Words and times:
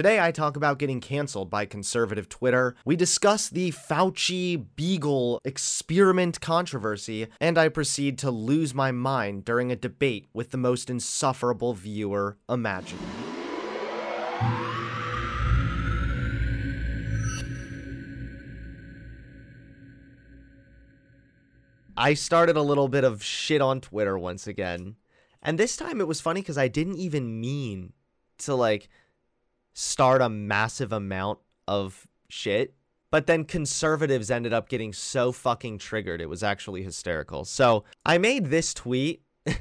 Today, 0.00 0.18
I 0.18 0.32
talk 0.32 0.56
about 0.56 0.78
getting 0.78 0.98
canceled 0.98 1.50
by 1.50 1.66
conservative 1.66 2.26
Twitter. 2.30 2.74
We 2.86 2.96
discuss 2.96 3.50
the 3.50 3.70
Fauci 3.70 4.64
Beagle 4.74 5.42
experiment 5.44 6.40
controversy, 6.40 7.26
and 7.38 7.58
I 7.58 7.68
proceed 7.68 8.16
to 8.20 8.30
lose 8.30 8.72
my 8.72 8.92
mind 8.92 9.44
during 9.44 9.70
a 9.70 9.76
debate 9.76 10.26
with 10.32 10.52
the 10.52 10.56
most 10.56 10.88
insufferable 10.88 11.74
viewer 11.74 12.38
imaginable. 12.48 13.04
I 21.94 22.14
started 22.14 22.56
a 22.56 22.62
little 22.62 22.88
bit 22.88 23.04
of 23.04 23.22
shit 23.22 23.60
on 23.60 23.82
Twitter 23.82 24.18
once 24.18 24.46
again. 24.46 24.96
And 25.42 25.58
this 25.58 25.76
time 25.76 26.00
it 26.00 26.08
was 26.08 26.22
funny 26.22 26.40
because 26.40 26.56
I 26.56 26.68
didn't 26.68 26.96
even 26.96 27.38
mean 27.38 27.92
to 28.38 28.54
like 28.54 28.88
start 29.80 30.20
a 30.20 30.28
massive 30.28 30.92
amount 30.92 31.38
of 31.66 32.06
shit. 32.28 32.74
But 33.10 33.26
then 33.26 33.44
conservatives 33.44 34.30
ended 34.30 34.52
up 34.52 34.68
getting 34.68 34.92
so 34.92 35.32
fucking 35.32 35.78
triggered. 35.78 36.20
It 36.20 36.28
was 36.28 36.42
actually 36.42 36.82
hysterical. 36.82 37.44
So 37.44 37.84
I 38.04 38.18
made 38.18 38.46
this 38.46 38.72
tweet. 38.74 39.22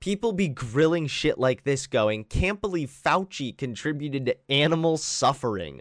People 0.00 0.32
be 0.32 0.48
grilling 0.48 1.06
shit 1.06 1.38
like 1.38 1.64
this 1.64 1.86
going, 1.86 2.24
can't 2.24 2.60
believe 2.60 2.90
Fauci 2.90 3.56
contributed 3.56 4.26
to 4.26 4.36
animal 4.50 4.96
suffering. 4.96 5.80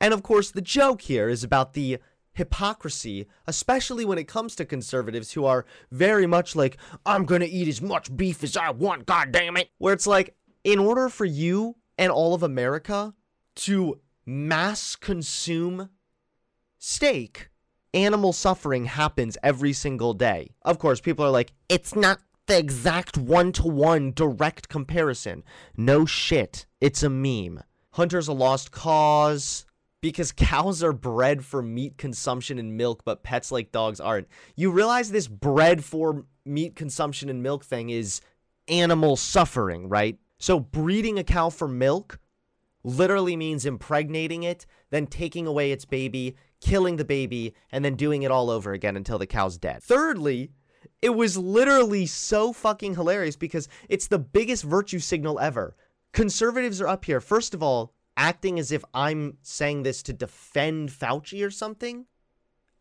And 0.00 0.14
of 0.14 0.22
course, 0.22 0.50
the 0.50 0.62
joke 0.62 1.02
here 1.02 1.28
is 1.28 1.44
about 1.44 1.72
the 1.72 1.98
hypocrisy, 2.34 3.26
especially 3.46 4.04
when 4.04 4.18
it 4.18 4.28
comes 4.28 4.54
to 4.56 4.64
conservatives 4.64 5.32
who 5.32 5.44
are 5.44 5.66
very 5.90 6.26
much 6.26 6.54
like, 6.54 6.78
I'm 7.04 7.24
gonna 7.24 7.46
eat 7.46 7.68
as 7.68 7.82
much 7.82 8.14
beef 8.16 8.42
as 8.44 8.56
I 8.56 8.70
want, 8.70 9.06
god 9.06 9.32
damn 9.32 9.56
it. 9.56 9.70
Where 9.78 9.94
it's 9.94 10.06
like, 10.06 10.36
in 10.62 10.78
order 10.78 11.08
for 11.08 11.24
you 11.24 11.76
and 11.98 12.10
all 12.10 12.34
of 12.34 12.42
America 12.42 13.14
to 13.56 14.00
mass 14.26 14.96
consume 14.96 15.90
steak, 16.78 17.50
animal 17.92 18.32
suffering 18.32 18.86
happens 18.86 19.38
every 19.42 19.72
single 19.72 20.14
day. 20.14 20.54
Of 20.62 20.78
course, 20.78 21.00
people 21.00 21.24
are 21.24 21.30
like, 21.30 21.52
it's 21.68 21.94
not 21.94 22.20
the 22.46 22.58
exact 22.58 23.16
one 23.16 23.52
to 23.52 23.66
one 23.66 24.12
direct 24.12 24.68
comparison. 24.68 25.44
No 25.76 26.04
shit. 26.04 26.66
It's 26.80 27.02
a 27.02 27.08
meme. 27.08 27.62
Hunter's 27.92 28.28
a 28.28 28.32
lost 28.32 28.70
cause 28.70 29.64
because 30.00 30.32
cows 30.36 30.82
are 30.82 30.92
bred 30.92 31.44
for 31.44 31.62
meat 31.62 31.96
consumption 31.96 32.58
and 32.58 32.76
milk, 32.76 33.02
but 33.04 33.22
pets 33.22 33.50
like 33.50 33.72
dogs 33.72 34.00
aren't. 34.00 34.28
You 34.56 34.70
realize 34.70 35.10
this 35.10 35.28
bred 35.28 35.84
for 35.84 36.26
meat 36.44 36.76
consumption 36.76 37.30
and 37.30 37.42
milk 37.42 37.64
thing 37.64 37.90
is 37.90 38.20
animal 38.68 39.16
suffering, 39.16 39.88
right? 39.88 40.18
So 40.44 40.60
breeding 40.60 41.18
a 41.18 41.24
cow 41.24 41.48
for 41.48 41.66
milk 41.66 42.20
literally 42.82 43.34
means 43.34 43.64
impregnating 43.64 44.42
it, 44.42 44.66
then 44.90 45.06
taking 45.06 45.46
away 45.46 45.72
its 45.72 45.86
baby, 45.86 46.36
killing 46.60 46.96
the 46.96 47.04
baby, 47.06 47.54
and 47.72 47.82
then 47.82 47.94
doing 47.94 48.24
it 48.24 48.30
all 48.30 48.50
over 48.50 48.74
again 48.74 48.94
until 48.94 49.16
the 49.16 49.26
cow's 49.26 49.56
dead. 49.56 49.82
Thirdly, 49.82 50.50
it 51.00 51.14
was 51.16 51.38
literally 51.38 52.04
so 52.04 52.52
fucking 52.52 52.94
hilarious 52.94 53.36
because 53.36 53.70
it's 53.88 54.06
the 54.06 54.18
biggest 54.18 54.64
virtue 54.64 54.98
signal 54.98 55.40
ever. 55.40 55.76
Conservatives 56.12 56.78
are 56.78 56.88
up 56.88 57.06
here, 57.06 57.22
first 57.22 57.54
of 57.54 57.62
all, 57.62 57.94
acting 58.14 58.58
as 58.58 58.70
if 58.70 58.84
I'm 58.92 59.38
saying 59.40 59.82
this 59.82 60.02
to 60.02 60.12
defend 60.12 60.90
Fauci 60.90 61.42
or 61.42 61.50
something. 61.50 62.04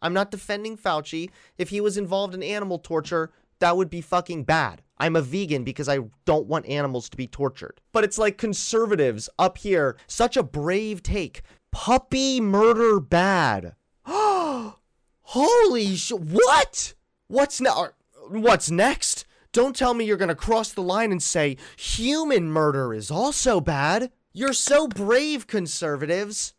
I'm 0.02 0.14
not 0.14 0.32
defending 0.32 0.76
Fauci. 0.76 1.30
If 1.58 1.70
he 1.70 1.80
was 1.80 1.98
involved 1.98 2.34
in 2.34 2.44
animal 2.44 2.80
torture, 2.80 3.32
that 3.60 3.78
would 3.78 3.90
be 3.90 4.02
fucking 4.02 4.44
bad. 4.44 4.82
I'm 5.04 5.18
a 5.18 5.22
vegan 5.22 5.66
because 5.66 5.90
I 5.90 6.00
don't 6.24 6.48
want 6.48 6.66
animals 6.66 7.10
to 7.10 7.18
be 7.18 7.28
tortured. 7.28 7.82
But 7.92 8.06
it's 8.06 8.18
like 8.18 8.38
conservatives 8.38 9.30
up 9.38 9.58
here, 9.58 9.98
such 10.08 10.38
a 10.38 10.44
brave 10.44 11.04
take. 11.04 11.42
Puppy 11.74 12.40
murder 12.40 13.02
bad. 13.02 13.76
Holy 14.06 15.96
sh! 15.98 16.14
What? 16.14 16.94
What's 17.28 17.60
now? 17.60 17.84
Uh, 17.84 17.88
what's 18.30 18.72
next? 18.72 19.26
Don't 19.52 19.76
tell 19.76 19.94
me 19.94 20.06
you're 20.06 20.16
gonna 20.16 20.36
cross 20.36 20.72
the 20.72 20.82
line 20.82 21.12
and 21.12 21.22
say 21.22 21.58
human 21.76 22.50
murder 22.50 22.94
is 22.94 23.12
also 23.12 23.60
bad. 23.60 24.10
You're 24.32 24.54
so 24.54 24.88
brave, 24.88 25.48
conservatives. 25.48 26.54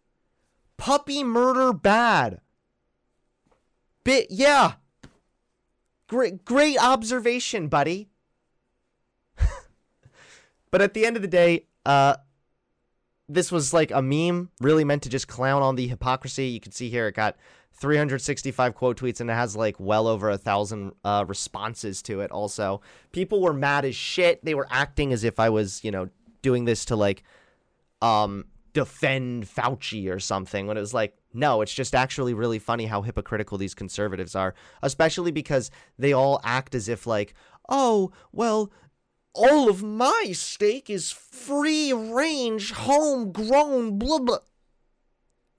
Puppy 0.77 1.25
murder 1.25 1.73
bad. 1.73 2.43
Bit 4.05 4.27
yeah. 4.29 4.75
Great 6.09 6.45
great 6.45 6.77
observation, 6.79 7.69
buddy. 7.69 8.11
But 10.75 10.83
at 10.83 10.93
the 10.93 11.07
end 11.07 11.15
of 11.15 11.23
the 11.23 11.29
day, 11.29 11.67
uh 11.87 12.17
this 13.29 13.53
was 13.53 13.73
like 13.73 13.93
a 13.93 14.03
meme, 14.03 14.51
really 14.61 14.83
meant 14.83 15.05
to 15.05 15.09
just 15.09 15.29
clown 15.29 15.63
on 15.63 15.77
the 15.77 15.87
hypocrisy. 15.87 16.47
You 16.47 16.59
can 16.59 16.73
see 16.73 16.91
here 16.91 17.07
it 17.07 17.15
got 17.15 17.37
365 17.75 18.75
quote 18.75 18.99
tweets 18.99 19.21
and 19.21 19.31
it 19.31 19.35
has 19.35 19.55
like 19.55 19.77
well 19.79 20.09
over 20.09 20.31
a 20.31 20.37
thousand 20.37 20.91
uh, 21.05 21.25
responses 21.29 22.03
to 22.03 22.23
it. 22.23 22.33
Also, 22.33 22.81
people 23.13 23.41
were 23.41 23.53
mad 23.53 23.85
as 23.85 23.95
shit. 23.95 24.45
They 24.45 24.57
were 24.57 24.67
acting 24.69 25.13
as 25.13 25.23
if 25.23 25.39
I 25.39 25.49
was, 25.49 25.85
you 25.85 25.93
know, 25.93 26.09
doing 26.43 26.65
this 26.65 26.85
to 26.87 26.97
like 26.97 27.23
um 28.03 28.45
defend 28.73 29.47
Fauci 29.47 30.13
or 30.13 30.19
something 30.19 30.67
when 30.67 30.77
it 30.77 30.81
was 30.81 30.93
like 30.93 31.17
no 31.33 31.63
it's 31.63 31.73
just 31.73 31.95
actually 31.95 32.35
really 32.35 32.59
funny 32.59 32.87
how 32.87 33.03
hypocritical 33.03 33.57
these 33.57 33.73
conservatives 33.73 34.35
are 34.35 34.53
especially 34.83 35.31
because 35.31 35.71
they 35.97 36.13
all 36.13 36.41
act 36.43 36.75
as 36.75 36.89
if 36.89 37.07
like 37.07 37.35
oh 37.69 38.11
well 38.33 38.73
all 39.35 39.69
of 39.69 39.83
my 39.83 40.31
steak 40.33 40.89
is 40.89 41.11
free 41.11 41.93
range 41.93 42.73
homegrown 42.73 43.99
blah 43.99 44.19
blah 44.19 44.39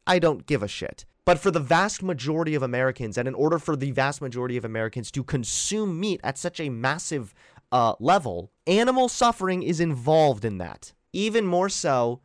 I 0.08 0.20
don't 0.20 0.46
give 0.46 0.64
a 0.64 0.68
shit 0.68 1.06
but 1.26 1.40
for 1.40 1.52
the 1.52 1.60
vast 1.60 2.04
majority 2.04 2.56
of 2.56 2.64
Americans 2.64 3.18
and 3.18 3.28
in 3.28 3.34
order 3.34 3.60
for 3.60 3.76
the 3.76 3.92
vast 3.92 4.22
majority 4.22 4.58
of 4.58 4.66
Americans 4.66 5.12
to 5.12 5.24
consume 5.24 6.00
meat 6.00 6.22
at 6.24 6.38
such 6.38 6.60
a 6.60 6.70
massive 6.70 7.34
uh, 7.72 7.96
level 8.00 8.52
animal 8.68 9.10
suffering 9.10 9.64
is 9.64 9.80
involved 9.80 10.46
in 10.46 10.58
that 10.60 10.94
even 11.14 11.46
more 11.46 11.70
so 11.70 12.22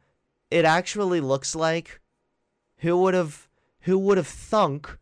it 0.50 0.64
actually 0.64 1.20
looks 1.20 1.54
like 1.54 2.00
who 2.78 2.96
would 3.02 3.14
have 3.14 3.48
who 3.80 3.98
would 3.98 4.18
have 4.18 4.26
thunk 4.26 4.98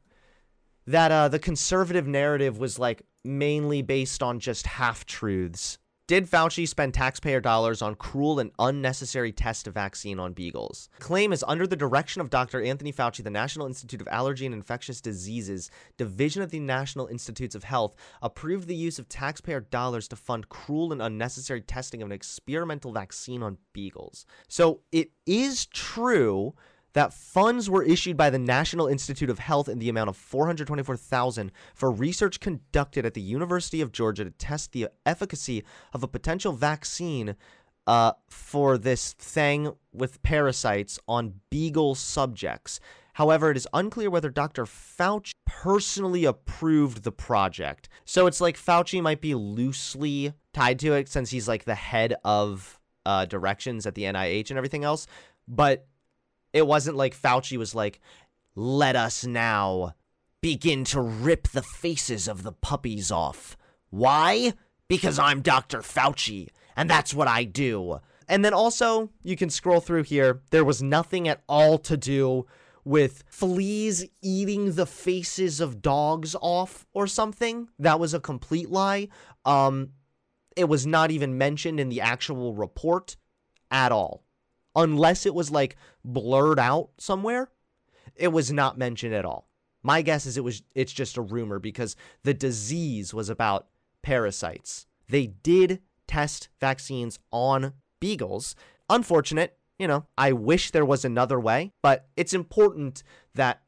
that 0.87 1.11
uh, 1.13 1.29
the 1.29 1.39
conservative 1.39 2.07
narrative 2.07 2.59
was 2.59 2.79
like 2.79 3.03
mainly 3.25 3.83
based 3.83 4.23
on 4.23 4.41
just 4.41 4.67
half 4.67 5.05
truths. 5.05 5.79
Did 6.09 6.25
Fauci 6.25 6.67
spend 6.67 6.95
taxpayer 6.95 7.39
dollars 7.39 7.83
on 7.83 7.95
cruel 7.95 8.41
and 8.41 8.51
unnecessary 8.59 9.31
test 9.31 9.67
of 9.67 9.75
vaccine 9.75 10.19
on 10.19 10.33
beagles? 10.33 10.89
Claim 11.01 11.35
is 11.35 11.45
under 11.47 11.67
the 11.67 11.77
direction 11.77 12.23
of 12.23 12.31
Dr. 12.31 12.63
Anthony 12.63 12.95
Fauci, 12.95 13.23
the 13.23 13.29
National 13.29 13.67
Institute 13.67 14.01
of 14.01 14.09
Allergy 14.09 14.47
and 14.47 14.55
Infectious 14.55 15.03
Diseases 15.03 15.71
Division 15.99 16.41
of 16.41 16.51
the 16.51 16.61
National 16.61 17.09
Institutes 17.09 17.55
of 17.55 17.65
Health 17.65 17.95
approved 18.23 18.69
the 18.69 18.75
use 18.75 18.99
of 18.99 19.11
taxpayer 19.11 19.61
dollars 19.61 20.09
to 20.09 20.17
fund 20.17 20.49
cruel 20.49 20.93
and 20.93 21.03
unnecessary 21.03 21.61
testing 21.61 22.01
of 22.01 22.07
an 22.07 22.13
experimental 22.13 22.91
vaccine 22.91 23.43
on 23.43 23.59
beagles. 23.75 24.25
So 24.49 24.81
it 24.91 25.11
is 25.27 25.67
true 25.67 26.55
that 26.93 27.13
funds 27.13 27.69
were 27.69 27.83
issued 27.83 28.17
by 28.17 28.31
the 28.31 28.39
National 28.39 28.87
Institute 28.87 29.31
of 29.31 29.39
Health 29.39 29.69
in 29.69 29.79
the 29.79 29.89
amount 29.89 30.09
of 30.09 30.17
424,000 30.17 31.53
for 31.75 31.91
research 31.91 32.41
conducted 32.41 33.05
at 33.05 33.15
the 33.15 33.21
University 33.21 33.81
of 33.81 33.93
Georgia 33.93 34.25
to 34.25 34.31
test 34.31 34.73
the 34.73 34.89
efficacy 35.05 35.65
of 35.93 36.03
a 36.03 36.09
potential 36.09 36.53
vaccine 36.53 37.37
uh, 37.87 38.13
for 38.29 38.77
this 38.77 39.15
thing 39.15 39.73
with 39.93 40.23
parasites 40.23 40.99
on 41.09 41.41
beagle 41.51 41.95
subjects. 41.95 42.81
However, 43.15 43.51
it 43.51 43.57
is 43.57 43.67
unclear 43.73 44.11
whether 44.11 44.31
Dr. 44.31 44.65
Fauci 44.65 45.33
personally 45.47 46.25
approved 46.25 47.03
the 47.03 47.11
project. 47.11 47.89
So 48.05 48.27
it's 48.27 48.41
like 48.41 48.57
Fauci 48.57 49.03
might 49.03 49.21
be 49.21 49.35
loosely 49.35 50.35
tied 50.53 50.79
to 50.81 50.93
it 50.93 51.09
since 51.09 51.31
he's 51.31 51.49
like 51.49 51.65
the 51.65 51.75
head 51.75 52.15
of 52.25 52.79
uh, 53.07 53.25
directions 53.25 53.87
at 53.87 53.95
the 53.95 54.05
NIH 54.05 54.51
and 54.51 54.59
everything 54.59 54.85
else. 54.85 55.07
But 55.49 55.87
it 56.53 56.67
wasn't 56.67 56.97
like 56.97 57.17
Fauci 57.17 57.57
was 57.57 57.75
like, 57.75 58.01
let 58.55 58.97
us 58.97 59.25
now 59.25 59.95
begin 60.41 60.85
to 60.85 61.01
rip 61.01 61.49
the 61.49 61.63
faces 61.63 62.29
of 62.29 62.43
the 62.43 62.53
puppies 62.53 63.11
off. 63.11 63.57
Why? 63.91 64.53
Because 64.89 65.19
I'm 65.19 65.43
Dr. 65.43 65.79
Fauci, 65.79 66.49
and 66.77 66.89
that's 66.89 67.15
what 67.15 67.29
I 67.29 67.45
do. 67.45 67.99
And 68.29 68.45
then 68.45 68.55
also, 68.55 69.11
you 69.23 69.37
can 69.37 69.51
scroll 69.51 69.81
through 69.81 70.05
here. 70.05 70.43
There 70.51 70.65
was 70.65 70.83
nothing 70.83 71.29
at 71.29 71.43
all 71.49 71.79
to 71.79 71.97
do 71.97 72.47
with 72.85 73.25
fleas 73.29 74.07
eating 74.23 74.73
the 74.73 74.87
faces 74.87 75.61
of 75.61 75.83
dogs 75.83 76.35
off 76.41 76.87
or 76.93 77.07
something. 77.07 77.69
That 77.79 78.01
was 78.01 78.15
a 78.15 78.21
complete 78.21 78.71
lie. 78.71 79.09
Um, 79.45 79.91
it 80.57 80.69
was 80.69 80.87
not 80.87 81.11
even 81.11 81.39
mentioned 81.39 81.81
in 81.81 81.89
the 81.89 82.01
actual 82.01 82.55
report 82.55 83.17
at 83.71 83.93
all 83.93 84.25
unless 84.79 85.27
it 85.27 85.35
was 85.35 85.51
like 85.51 85.77
blurred 86.05 86.59
out 86.59 86.91
somewhere, 86.99 87.51
it 88.15 88.29
was 88.29 88.53
not 88.53 88.79
mentioned 88.79 89.13
at 89.13 89.25
all. 89.25 89.49
My 89.83 90.03
guess 90.03 90.25
is 90.27 90.37
it 90.37 90.45
was 90.45 90.63
it's 90.75 90.93
just 90.93 91.17
a 91.17 91.23
rumor 91.23 91.59
because 91.59 91.97
the 92.23 92.35
disease 92.35 93.13
was 93.13 93.29
about 93.29 93.67
parasites. 94.03 94.87
They 95.09 95.27
did 95.27 95.81
test 96.07 96.49
vaccines 96.61 97.19
on 97.31 97.75
beagles. 98.01 98.55
Unfortunate. 98.89 99.57
you 99.79 99.87
know, 99.87 100.07
I 100.17 100.33
wish 100.33 100.71
there 100.71 100.85
was 100.85 101.05
another 101.05 101.39
way, 101.39 101.73
but 101.83 102.09
it's 102.17 102.33
important 102.35 103.03
that 103.35 103.63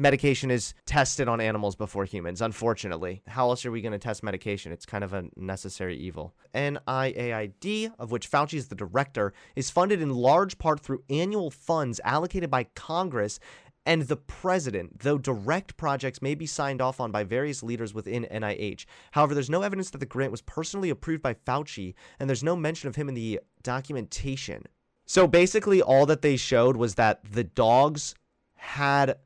medication 0.00 0.50
is 0.50 0.74
tested 0.86 1.28
on 1.28 1.40
animals 1.40 1.76
before 1.76 2.04
humans, 2.04 2.40
unfortunately. 2.40 3.22
How 3.26 3.48
else 3.50 3.64
are 3.66 3.70
we 3.70 3.82
going 3.82 3.92
to 3.92 3.98
test 3.98 4.22
medication? 4.22 4.72
It's 4.72 4.86
kind 4.86 5.04
of 5.04 5.12
a 5.12 5.24
necessary 5.36 5.96
evil. 5.96 6.34
NIAID, 6.54 7.92
of 7.98 8.10
which 8.10 8.30
Fauci 8.30 8.54
is 8.54 8.68
the 8.68 8.74
director, 8.74 9.32
is 9.54 9.70
funded 9.70 10.00
in 10.00 10.10
large 10.10 10.58
part 10.58 10.80
through 10.80 11.02
annual 11.10 11.50
funds 11.50 12.00
allocated 12.04 12.50
by 12.50 12.64
Congress 12.74 13.38
and 13.86 14.02
the 14.02 14.16
president, 14.16 15.00
though 15.00 15.18
direct 15.18 15.76
projects 15.76 16.20
may 16.20 16.34
be 16.34 16.46
signed 16.46 16.82
off 16.82 17.00
on 17.00 17.10
by 17.10 17.24
various 17.24 17.62
leaders 17.62 17.94
within 17.94 18.26
NIH. 18.30 18.84
However, 19.12 19.34
there's 19.34 19.50
no 19.50 19.62
evidence 19.62 19.90
that 19.90 19.98
the 19.98 20.06
grant 20.06 20.30
was 20.30 20.42
personally 20.42 20.90
approved 20.90 21.22
by 21.22 21.34
Fauci, 21.34 21.94
and 22.18 22.28
there's 22.28 22.44
no 22.44 22.56
mention 22.56 22.88
of 22.88 22.96
him 22.96 23.08
in 23.08 23.14
the 23.14 23.40
documentation. 23.62 24.64
So 25.06 25.26
basically, 25.26 25.82
all 25.82 26.06
that 26.06 26.22
they 26.22 26.36
showed 26.36 26.76
was 26.76 26.94
that 26.96 27.20
the 27.24 27.44
dogs 27.44 28.14
had 28.54 29.16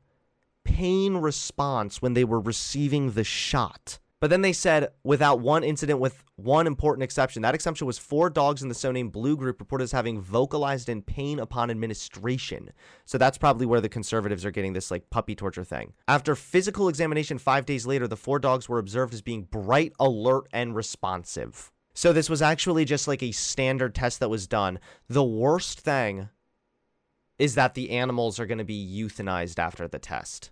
pain 0.65 1.15
response 1.15 2.01
when 2.01 2.13
they 2.13 2.25
were 2.25 2.41
receiving 2.41 3.11
the 3.11 3.23
shot. 3.23 3.99
But 4.19 4.29
then 4.29 4.41
they 4.41 4.53
said, 4.53 4.89
without 5.03 5.39
one 5.39 5.63
incident, 5.63 5.99
with 5.99 6.23
one 6.35 6.67
important 6.67 7.03
exception. 7.03 7.41
That 7.41 7.55
exception 7.55 7.87
was 7.87 7.97
four 7.97 8.29
dogs 8.29 8.61
in 8.61 8.69
the 8.69 8.75
so 8.75 8.91
named 8.91 9.11
Blue 9.11 9.37
group 9.37 9.59
reported 9.59 9.85
as 9.85 9.91
having 9.91 10.19
vocalized 10.19 10.89
in 10.89 11.01
pain 11.01 11.39
upon 11.39 11.69
administration. 11.69 12.71
So 13.05 13.17
that's 13.17 13.37
probably 13.37 13.65
where 13.65 13.81
the 13.81 13.89
conservatives 13.89 14.43
are 14.43 14.51
getting 14.51 14.73
this 14.73 14.91
like 14.91 15.09
puppy 15.09 15.35
torture 15.35 15.63
thing. 15.63 15.93
After 16.07 16.35
physical 16.35 16.89
examination 16.89 17.37
five 17.37 17.65
days 17.65 17.85
later, 17.85 18.07
the 18.07 18.17
four 18.17 18.39
dogs 18.39 18.67
were 18.67 18.79
observed 18.79 19.13
as 19.13 19.21
being 19.21 19.43
bright, 19.43 19.93
alert, 19.99 20.47
and 20.51 20.75
responsive. 20.75 21.71
So 21.93 22.11
this 22.11 22.29
was 22.29 22.41
actually 22.41 22.83
just 22.83 23.07
like 23.07 23.23
a 23.23 23.31
standard 23.31 23.95
test 23.95 24.19
that 24.19 24.29
was 24.29 24.47
done. 24.47 24.79
The 25.07 25.23
worst 25.23 25.79
thing 25.79 26.29
is 27.39 27.55
that 27.55 27.73
the 27.73 27.91
animals 27.91 28.39
are 28.39 28.45
going 28.45 28.57
to 28.57 28.65
be 28.65 29.03
euthanized 29.03 29.59
after 29.59 29.87
the 29.87 29.99
test. 29.99 30.51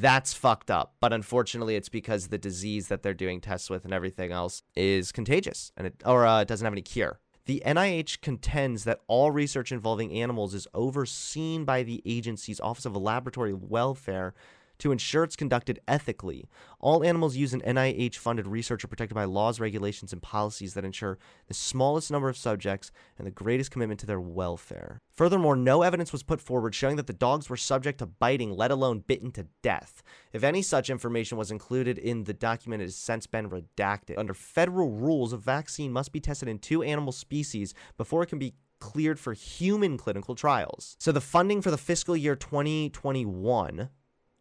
That's 0.00 0.32
fucked 0.32 0.70
up. 0.70 0.94
But 0.98 1.12
unfortunately, 1.12 1.76
it's 1.76 1.90
because 1.90 2.28
the 2.28 2.38
disease 2.38 2.88
that 2.88 3.02
they're 3.02 3.12
doing 3.12 3.40
tests 3.40 3.68
with 3.68 3.84
and 3.84 3.92
everything 3.92 4.32
else 4.32 4.62
is 4.74 5.12
contagious 5.12 5.72
and 5.76 5.88
it 5.88 6.02
or 6.06 6.24
uh, 6.24 6.44
doesn't 6.44 6.64
have 6.64 6.72
any 6.72 6.82
cure. 6.82 7.20
The 7.44 7.62
NIH 7.66 8.22
contends 8.22 8.84
that 8.84 9.00
all 9.08 9.30
research 9.30 9.72
involving 9.72 10.12
animals 10.12 10.54
is 10.54 10.66
overseen 10.72 11.64
by 11.64 11.82
the 11.82 12.02
agency's 12.06 12.60
Office 12.60 12.86
of 12.86 12.96
Laboratory 12.96 13.52
Welfare 13.52 14.34
to 14.80 14.92
ensure 14.92 15.24
it's 15.24 15.36
conducted 15.36 15.80
ethically. 15.86 16.48
All 16.80 17.04
animals 17.04 17.36
used 17.36 17.54
in 17.54 17.60
NIH 17.60 18.16
funded 18.16 18.46
research 18.46 18.84
are 18.84 18.88
protected 18.88 19.14
by 19.14 19.24
laws, 19.24 19.60
regulations, 19.60 20.12
and 20.12 20.22
policies 20.22 20.74
that 20.74 20.84
ensure 20.84 21.18
the 21.48 21.54
smallest 21.54 22.10
number 22.10 22.28
of 22.28 22.36
subjects 22.36 22.90
and 23.18 23.26
the 23.26 23.30
greatest 23.30 23.70
commitment 23.70 24.00
to 24.00 24.06
their 24.06 24.20
welfare. 24.20 25.00
Furthermore, 25.12 25.56
no 25.56 25.82
evidence 25.82 26.12
was 26.12 26.22
put 26.22 26.40
forward 26.40 26.74
showing 26.74 26.96
that 26.96 27.06
the 27.06 27.12
dogs 27.12 27.48
were 27.48 27.56
subject 27.56 27.98
to 27.98 28.06
biting, 28.06 28.56
let 28.56 28.70
alone 28.70 29.04
bitten 29.06 29.30
to 29.32 29.46
death. 29.62 30.02
If 30.32 30.42
any 30.42 30.62
such 30.62 30.90
information 30.90 31.36
was 31.38 31.50
included 31.50 31.98
in 31.98 32.24
the 32.24 32.32
document, 32.32 32.82
it 32.82 32.86
has 32.86 32.96
since 32.96 33.26
been 33.26 33.50
redacted. 33.50 34.18
Under 34.18 34.34
federal 34.34 34.90
rules, 34.90 35.32
a 35.32 35.36
vaccine 35.36 35.92
must 35.92 36.12
be 36.12 36.20
tested 36.20 36.48
in 36.48 36.58
two 36.58 36.82
animal 36.82 37.12
species 37.12 37.74
before 37.96 38.22
it 38.22 38.28
can 38.28 38.38
be 38.38 38.54
cleared 38.80 39.20
for 39.20 39.34
human 39.34 39.96
clinical 39.96 40.34
trials. 40.34 40.96
So 40.98 41.12
the 41.12 41.20
funding 41.20 41.62
for 41.62 41.70
the 41.70 41.78
fiscal 41.78 42.16
year 42.16 42.34
2021 42.34 43.90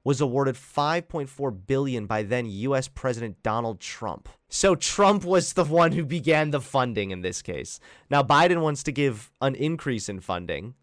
was 0.03 0.21
awarded 0.21 0.55
5.4 0.55 1.67
billion 1.67 2.05
by 2.05 2.23
then 2.23 2.45
US 2.45 2.87
President 2.87 3.41
Donald 3.43 3.79
Trump. 3.79 4.29
So 4.47 4.75
Trump 4.75 5.23
was 5.23 5.53
the 5.53 5.65
one 5.65 5.91
who 5.91 6.05
began 6.05 6.51
the 6.51 6.61
funding 6.61 7.11
in 7.11 7.21
this 7.21 7.41
case. 7.41 7.79
Now 8.09 8.23
Biden 8.23 8.61
wants 8.61 8.83
to 8.83 8.91
give 8.91 9.31
an 9.41 9.55
increase 9.55 10.09
in 10.09 10.21
funding. 10.21 10.75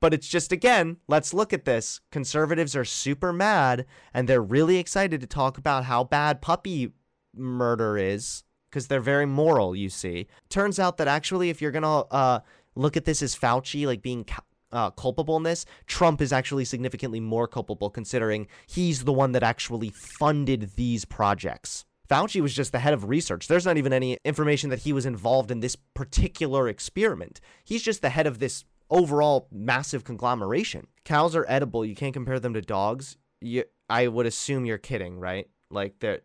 But 0.00 0.14
it's 0.14 0.28
just 0.28 0.52
again, 0.52 0.96
let's 1.08 1.34
look 1.34 1.52
at 1.52 1.64
this. 1.64 2.00
Conservatives 2.10 2.74
are 2.74 2.84
super 2.84 3.32
mad 3.32 3.86
and 4.14 4.28
they're 4.28 4.42
really 4.42 4.78
excited 4.78 5.20
to 5.20 5.26
talk 5.26 5.58
about 5.58 5.84
how 5.84 6.04
bad 6.04 6.40
puppy 6.40 6.92
murder 7.34 7.98
is 7.98 8.44
because 8.70 8.86
they're 8.86 9.00
very 9.00 9.26
moral, 9.26 9.74
you 9.74 9.88
see. 9.88 10.26
Turns 10.48 10.78
out 10.78 10.96
that 10.98 11.08
actually 11.08 11.50
if 11.50 11.60
you're 11.60 11.70
going 11.70 11.82
to 11.82 11.88
uh 11.88 12.40
look 12.76 12.96
at 12.96 13.04
this 13.04 13.22
as 13.22 13.36
Fauci 13.36 13.86
like 13.86 14.00
being 14.00 14.24
uh, 14.72 14.90
culpable 14.90 15.36
in 15.36 15.42
this, 15.42 15.66
Trump 15.86 16.20
is 16.20 16.32
actually 16.32 16.64
significantly 16.64 17.20
more 17.20 17.46
culpable 17.46 17.90
considering 17.90 18.46
he's 18.66 19.04
the 19.04 19.12
one 19.12 19.32
that 19.32 19.42
actually 19.42 19.90
funded 19.90 20.72
these 20.76 21.04
projects. 21.04 21.84
Fauci 22.08 22.40
was 22.40 22.54
just 22.54 22.72
the 22.72 22.80
head 22.80 22.92
of 22.92 23.08
research. 23.08 23.46
There's 23.46 23.66
not 23.66 23.76
even 23.76 23.92
any 23.92 24.18
information 24.24 24.70
that 24.70 24.80
he 24.80 24.92
was 24.92 25.06
involved 25.06 25.50
in 25.50 25.60
this 25.60 25.76
particular 25.76 26.68
experiment. 26.68 27.40
He's 27.64 27.82
just 27.82 28.02
the 28.02 28.10
head 28.10 28.26
of 28.26 28.40
this 28.40 28.64
overall 28.90 29.46
massive 29.52 30.02
conglomeration. 30.02 30.88
Cows 31.04 31.36
are 31.36 31.46
edible. 31.48 31.84
You 31.84 31.94
can't 31.94 32.12
compare 32.12 32.40
them 32.40 32.54
to 32.54 32.60
dogs. 32.60 33.16
You, 33.40 33.64
I 33.88 34.08
would 34.08 34.26
assume 34.26 34.66
you're 34.66 34.78
kidding, 34.78 35.20
right? 35.20 35.48
Like 35.70 36.00
they're. 36.00 36.22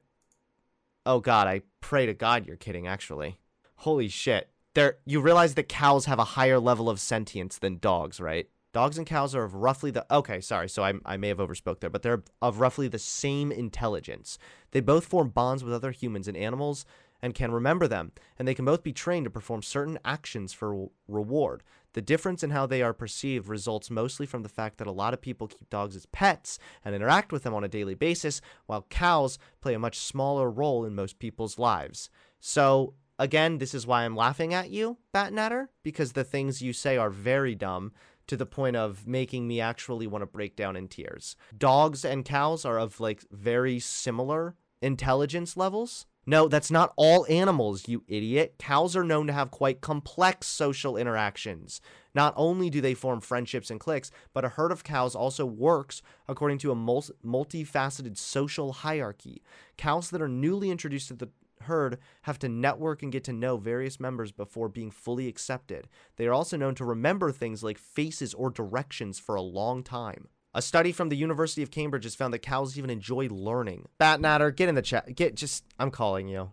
Oh 1.05 1.19
God, 1.19 1.47
I 1.47 1.61
pray 1.81 2.07
to 2.07 2.15
God 2.15 2.47
you're 2.47 2.55
kidding. 2.55 2.87
Actually, 2.87 3.37
holy 3.75 4.07
shit 4.07 4.49
there 4.75 4.97
you 5.05 5.19
realize 5.19 5.55
that 5.55 5.67
cows 5.67 6.05
have 6.05 6.19
a 6.19 6.23
higher 6.23 6.59
level 6.59 6.89
of 6.89 6.99
sentience 6.99 7.57
than 7.57 7.79
dogs, 7.79 8.19
right? 8.19 8.47
Dogs 8.73 8.97
and 8.97 9.07
cows 9.07 9.33
are 9.33 9.45
of 9.45 9.55
roughly 9.55 9.89
the 9.89 10.05
okay, 10.13 10.41
sorry, 10.41 10.67
so 10.67 10.83
I, 10.83 10.93
I 11.05 11.17
may 11.17 11.29
have 11.29 11.37
overspoke 11.37 11.79
there, 11.79 11.89
but 11.89 12.03
they're 12.03 12.23
of 12.41 12.59
roughly 12.59 12.87
the 12.87 12.99
same 12.99 13.51
intelligence. 13.51 14.37
They 14.71 14.81
both 14.81 15.05
form 15.05 15.29
bonds 15.29 15.63
with 15.63 15.73
other 15.73 15.91
humans 15.91 16.27
and 16.27 16.35
animals 16.35 16.85
and 17.21 17.33
can 17.33 17.51
remember 17.51 17.87
them, 17.87 18.11
and 18.37 18.45
they 18.45 18.53
can 18.53 18.65
both 18.65 18.83
be 18.83 18.91
trained 18.91 19.23
to 19.23 19.29
perform 19.29 19.63
certain 19.63 19.97
actions 20.03 20.51
for 20.51 20.89
reward. 21.07 21.63
The 21.93 22.01
difference 22.01 22.43
in 22.43 22.49
how 22.49 22.65
they 22.65 22.81
are 22.81 22.93
perceived 22.93 23.47
results 23.47 23.89
mostly 23.89 24.25
from 24.25 24.43
the 24.43 24.49
fact 24.49 24.77
that 24.77 24.87
a 24.87 24.91
lot 24.91 25.13
of 25.13 25.21
people 25.21 25.47
keep 25.47 25.69
dogs 25.69 25.95
as 25.95 26.05
pets 26.07 26.59
and 26.83 26.93
interact 26.93 27.31
with 27.31 27.43
them 27.43 27.53
on 27.53 27.63
a 27.63 27.69
daily 27.69 27.95
basis, 27.95 28.41
while 28.65 28.85
cows 28.89 29.39
play 29.61 29.73
a 29.73 29.79
much 29.79 29.97
smaller 29.97 30.51
role 30.51 30.83
in 30.83 30.93
most 30.93 31.17
people's 31.17 31.57
lives. 31.57 32.09
So, 32.41 32.93
Again, 33.17 33.59
this 33.59 33.73
is 33.73 33.87
why 33.87 34.03
I'm 34.03 34.15
laughing 34.15 34.53
at 34.53 34.69
you, 34.69 34.97
Batnatter, 35.13 35.67
because 35.83 36.11
the 36.11 36.23
things 36.23 36.61
you 36.61 36.73
say 36.73 36.97
are 36.97 37.09
very 37.09 37.55
dumb 37.55 37.93
to 38.27 38.35
the 38.35 38.45
point 38.45 38.75
of 38.75 39.07
making 39.07 39.47
me 39.47 39.61
actually 39.61 40.07
want 40.07 40.21
to 40.21 40.27
break 40.27 40.55
down 40.55 40.75
in 40.75 40.87
tears. 40.87 41.35
Dogs 41.57 42.03
and 42.03 42.25
cows 42.25 42.65
are 42.65 42.79
of 42.79 42.99
like 42.99 43.23
very 43.31 43.79
similar 43.79 44.55
intelligence 44.81 45.55
levels. 45.55 46.07
No, 46.27 46.47
that's 46.47 46.71
not 46.71 46.91
all 46.95 47.25
animals, 47.29 47.87
you 47.87 48.03
idiot. 48.07 48.55
Cows 48.57 48.95
are 48.95 49.03
known 49.03 49.27
to 49.27 49.33
have 49.33 49.51
quite 49.51 49.79
complex 49.79 50.47
social 50.47 50.97
interactions. 50.97 51.81
Not 52.15 52.33
only 52.35 52.71
do 52.71 52.81
they 52.81 52.95
form 52.95 53.21
friendships 53.21 53.69
and 53.69 53.79
cliques, 53.79 54.09
but 54.33 54.43
a 54.43 54.49
herd 54.49 54.71
of 54.71 54.83
cows 54.83 55.13
also 55.15 55.45
works 55.45 56.01
according 56.27 56.57
to 56.59 56.71
a 56.71 56.75
multifaceted 56.75 58.17
social 58.17 58.73
hierarchy. 58.73 59.43
Cows 59.77 60.09
that 60.09 60.21
are 60.21 60.27
newly 60.27 60.71
introduced 60.71 61.09
to 61.09 61.13
the 61.13 61.29
herd 61.61 61.97
have 62.23 62.39
to 62.39 62.49
network 62.49 63.03
and 63.03 63.11
get 63.11 63.23
to 63.25 63.33
know 63.33 63.57
various 63.57 63.99
members 63.99 64.31
before 64.31 64.69
being 64.69 64.91
fully 64.91 65.27
accepted. 65.27 65.87
They 66.17 66.27
are 66.27 66.33
also 66.33 66.57
known 66.57 66.75
to 66.75 66.85
remember 66.85 67.31
things 67.31 67.63
like 67.63 67.77
faces 67.77 68.33
or 68.33 68.49
directions 68.49 69.19
for 69.19 69.35
a 69.35 69.41
long 69.41 69.83
time. 69.83 70.27
A 70.53 70.61
study 70.61 70.93
from 70.93 71.09
the 71.09 71.17
University 71.17 71.63
of 71.63 71.71
Cambridge 71.71 72.05
has 72.05 72.15
found 72.15 72.33
that 72.33 72.39
cows 72.39 72.77
even 72.77 72.89
enjoy 72.89 73.27
learning. 73.27 73.89
Batnatter, 73.99 74.55
get 74.55 74.69
in 74.69 74.75
the 74.75 74.81
chat. 74.81 75.13
Get 75.15 75.35
just, 75.35 75.65
I'm 75.77 75.91
calling 75.91 76.27
you. 76.29 76.51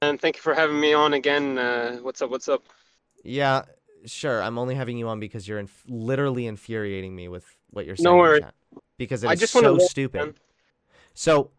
And 0.00 0.20
thank 0.20 0.36
you 0.36 0.42
for 0.42 0.54
having 0.54 0.80
me 0.80 0.94
on 0.94 1.12
again. 1.12 1.58
Uh, 1.58 1.98
what's 1.98 2.22
up? 2.22 2.30
What's 2.30 2.48
up? 2.48 2.62
Yeah, 3.22 3.64
sure. 4.06 4.42
I'm 4.42 4.58
only 4.58 4.74
having 4.74 4.96
you 4.96 5.08
on 5.08 5.20
because 5.20 5.46
you're 5.46 5.58
inf- 5.58 5.84
literally 5.86 6.46
infuriating 6.46 7.14
me 7.14 7.28
with 7.28 7.44
what 7.70 7.86
you're 7.86 7.96
saying. 7.96 8.04
No 8.04 8.16
worries. 8.16 8.44
Because 8.96 9.24
it's 9.24 9.50
so 9.50 9.78
stupid. 9.78 10.38
So 11.14 11.50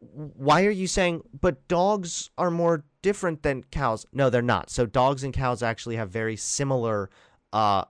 why 0.00 0.64
are 0.64 0.70
you 0.70 0.86
saying 0.86 1.22
but 1.40 1.66
dogs 1.68 2.30
are 2.36 2.50
more 2.50 2.84
different 3.02 3.42
than 3.42 3.64
cows? 3.64 4.06
No 4.12 4.30
they're 4.30 4.42
not. 4.42 4.70
So 4.70 4.86
dogs 4.86 5.24
and 5.24 5.32
cows 5.32 5.62
actually 5.62 5.96
have 5.96 6.10
very 6.10 6.36
similar 6.36 7.10
uh 7.52 7.84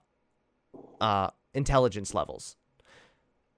uh 1.01 1.31
intelligence 1.55 2.15
levels. 2.15 2.57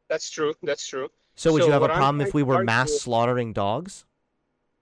That's 0.08 0.30
true. 0.30 0.54
That's 0.62 0.86
true. 0.86 1.08
So 1.34 1.52
would 1.52 1.62
so 1.62 1.66
you 1.66 1.72
have 1.72 1.82
a 1.82 1.88
problem 1.88 2.20
if 2.20 2.34
we 2.34 2.42
were 2.42 2.64
mass 2.64 2.92
slaughtering 2.92 3.52
dogs? 3.52 4.06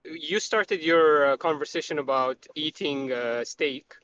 You 0.04 0.38
started 0.38 0.82
your 0.82 1.32
uh, 1.32 1.36
conversation 1.36 1.98
about 1.98 2.46
eating 2.54 3.12
uh, 3.12 3.44
steak 3.44 3.94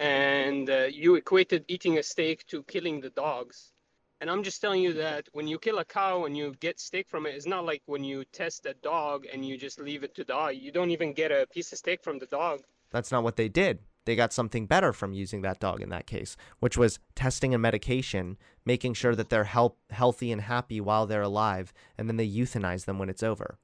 and 0.00 0.68
uh, 0.68 0.84
you 0.90 1.14
equated 1.14 1.64
eating 1.68 1.98
a 1.98 2.02
steak 2.02 2.44
to 2.48 2.64
killing 2.64 3.00
the 3.00 3.10
dogs 3.10 3.72
and 4.20 4.30
I'm 4.30 4.42
just 4.42 4.60
telling 4.60 4.82
you 4.82 4.94
that 4.94 5.28
when 5.32 5.46
you 5.46 5.58
kill 5.58 5.78
a 5.78 5.84
cow 5.84 6.24
and 6.24 6.36
you 6.36 6.54
get 6.60 6.80
steak 6.80 7.08
from 7.08 7.26
it, 7.26 7.34
it's 7.34 7.46
not 7.46 7.66
like 7.66 7.82
when 7.86 8.02
you 8.02 8.24
test 8.32 8.64
a 8.66 8.74
dog 8.74 9.26
and 9.30 9.44
you 9.44 9.58
just 9.58 9.80
leave 9.80 10.04
it 10.04 10.14
to 10.14 10.24
die. 10.24 10.52
You 10.52 10.72
don't 10.72 10.90
even 10.90 11.12
get 11.12 11.30
a 11.30 11.46
piece 11.52 11.72
of 11.72 11.78
steak 11.78 12.02
from 12.02 12.18
the 12.18 12.26
dog. 12.26 12.60
That's 12.90 13.12
not 13.12 13.22
what 13.22 13.36
they 13.36 13.48
did. 13.48 13.80
They 14.06 14.16
got 14.16 14.32
something 14.32 14.66
better 14.66 14.92
from 14.92 15.12
using 15.12 15.42
that 15.42 15.58
dog 15.58 15.82
in 15.82 15.88
that 15.90 16.06
case, 16.06 16.36
which 16.60 16.78
was 16.78 17.00
testing 17.14 17.54
a 17.54 17.58
medication, 17.58 18.38
making 18.64 18.94
sure 18.94 19.16
that 19.16 19.28
they're 19.28 19.44
help, 19.44 19.78
healthy 19.90 20.30
and 20.30 20.40
happy 20.40 20.80
while 20.80 21.06
they're 21.06 21.22
alive, 21.22 21.72
and 21.98 22.08
then 22.08 22.16
they 22.16 22.28
euthanize 22.28 22.84
them 22.84 22.98
when 22.98 23.08
it's 23.08 23.24
over. 23.24 23.58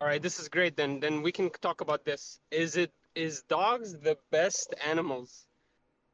All 0.00 0.08
right, 0.08 0.20
this 0.20 0.40
is 0.40 0.48
great. 0.48 0.76
Then, 0.76 1.00
then 1.00 1.22
we 1.22 1.32
can 1.32 1.50
talk 1.62 1.80
about 1.80 2.04
this. 2.04 2.40
Is 2.50 2.76
it 2.76 2.92
is 3.14 3.42
dogs 3.48 3.94
the 3.94 4.18
best 4.30 4.74
animals 4.86 5.46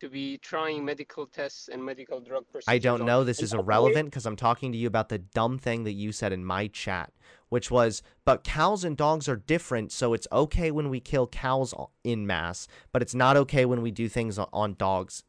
to 0.02 0.09
be 0.09 0.37
trying 0.38 0.85
medical 0.85 1.26
tests 1.26 1.68
and 1.68 1.82
medical 1.85 2.21
drug 2.21 2.44
procedures. 2.50 2.75
I 2.75 2.78
don't 2.78 3.06
know. 3.06 3.23
This 3.23 3.40
is 3.40 3.52
by 3.52 3.59
the 3.59 3.62
way- 3.62 3.66
irrelevant 3.66 4.06
because 4.06 4.26
I'm 4.26 4.35
talking 4.35 4.73
to 4.73 4.78
you 4.78 4.88
about 4.88 5.11
the 5.11 5.18
dumb 5.18 5.59
thing 5.61 5.85
that 5.85 5.92
you 5.92 6.11
said 6.11 6.32
in 6.32 6.44
my 6.44 6.66
chat, 6.66 7.12
which 7.50 7.71
was, 7.71 8.02
but 8.25 8.42
cows 8.42 8.82
and 8.82 8.97
dogs 8.97 9.28
are 9.28 9.37
different, 9.37 9.92
so 9.92 10.12
it's 10.12 10.26
okay 10.32 10.73
when 10.73 10.90
we 10.90 10.99
kill 10.99 11.28
cows 11.28 11.73
in 12.02 12.26
mass, 12.26 12.66
but 12.90 13.00
it's 13.00 13.14
not 13.14 13.37
okay 13.37 13.64
when 13.64 13.80
we 13.80 13.92
do 13.92 14.09
things 14.09 14.40
on 14.40 14.75
dogs 14.75 15.23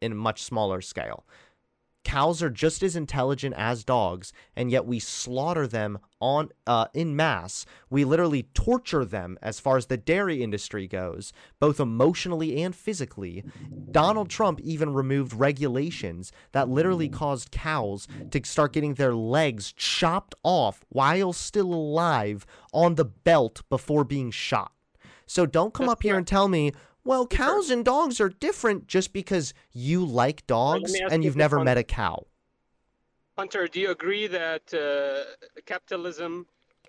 in 0.00 0.12
a 0.12 0.14
much 0.14 0.44
smaller 0.44 0.80
scale. 0.80 1.26
Cows 2.04 2.42
are 2.42 2.50
just 2.50 2.82
as 2.82 2.96
intelligent 2.96 3.54
as 3.56 3.84
dogs, 3.84 4.32
and 4.56 4.70
yet 4.70 4.86
we 4.86 4.98
slaughter 4.98 5.66
them 5.66 5.98
on 6.20 6.50
uh, 6.66 6.86
in 6.94 7.14
mass. 7.16 7.64
We 7.90 8.04
literally 8.04 8.44
torture 8.54 9.04
them 9.04 9.38
as 9.40 9.60
far 9.60 9.76
as 9.76 9.86
the 9.86 9.96
dairy 9.96 10.42
industry 10.42 10.88
goes, 10.88 11.32
both 11.60 11.80
emotionally 11.80 12.62
and 12.62 12.74
physically. 12.74 13.44
Donald 13.90 14.28
Trump 14.28 14.60
even 14.60 14.92
removed 14.92 15.32
regulations 15.32 16.32
that 16.52 16.68
literally 16.68 17.08
caused 17.08 17.50
cows 17.50 18.08
to 18.30 18.40
start 18.44 18.72
getting 18.72 18.94
their 18.94 19.14
legs 19.14 19.72
chopped 19.72 20.34
off 20.42 20.84
while 20.88 21.32
still 21.32 21.72
alive 21.72 22.44
on 22.72 22.96
the 22.96 23.04
belt 23.04 23.62
before 23.68 24.04
being 24.04 24.30
shot. 24.30 24.72
So 25.26 25.46
don't 25.46 25.72
come 25.72 25.88
up 25.88 26.02
here 26.02 26.16
and 26.16 26.26
tell 26.26 26.48
me, 26.48 26.72
well, 27.04 27.26
cows 27.26 27.70
and 27.70 27.84
dogs 27.84 28.20
are 28.20 28.28
different 28.28 28.86
just 28.86 29.12
because 29.12 29.54
you 29.72 30.04
like 30.04 30.46
dogs 30.46 30.94
and 31.10 31.22
you 31.22 31.28
you've 31.28 31.36
never 31.36 31.56
one. 31.58 31.64
met 31.64 31.78
a 31.78 31.82
cow. 31.84 32.26
Hunter, 33.36 33.66
do 33.66 33.80
you 33.80 33.90
agree 33.90 34.26
that 34.26 34.62
uh, 34.74 35.24
capitalism 35.64 36.46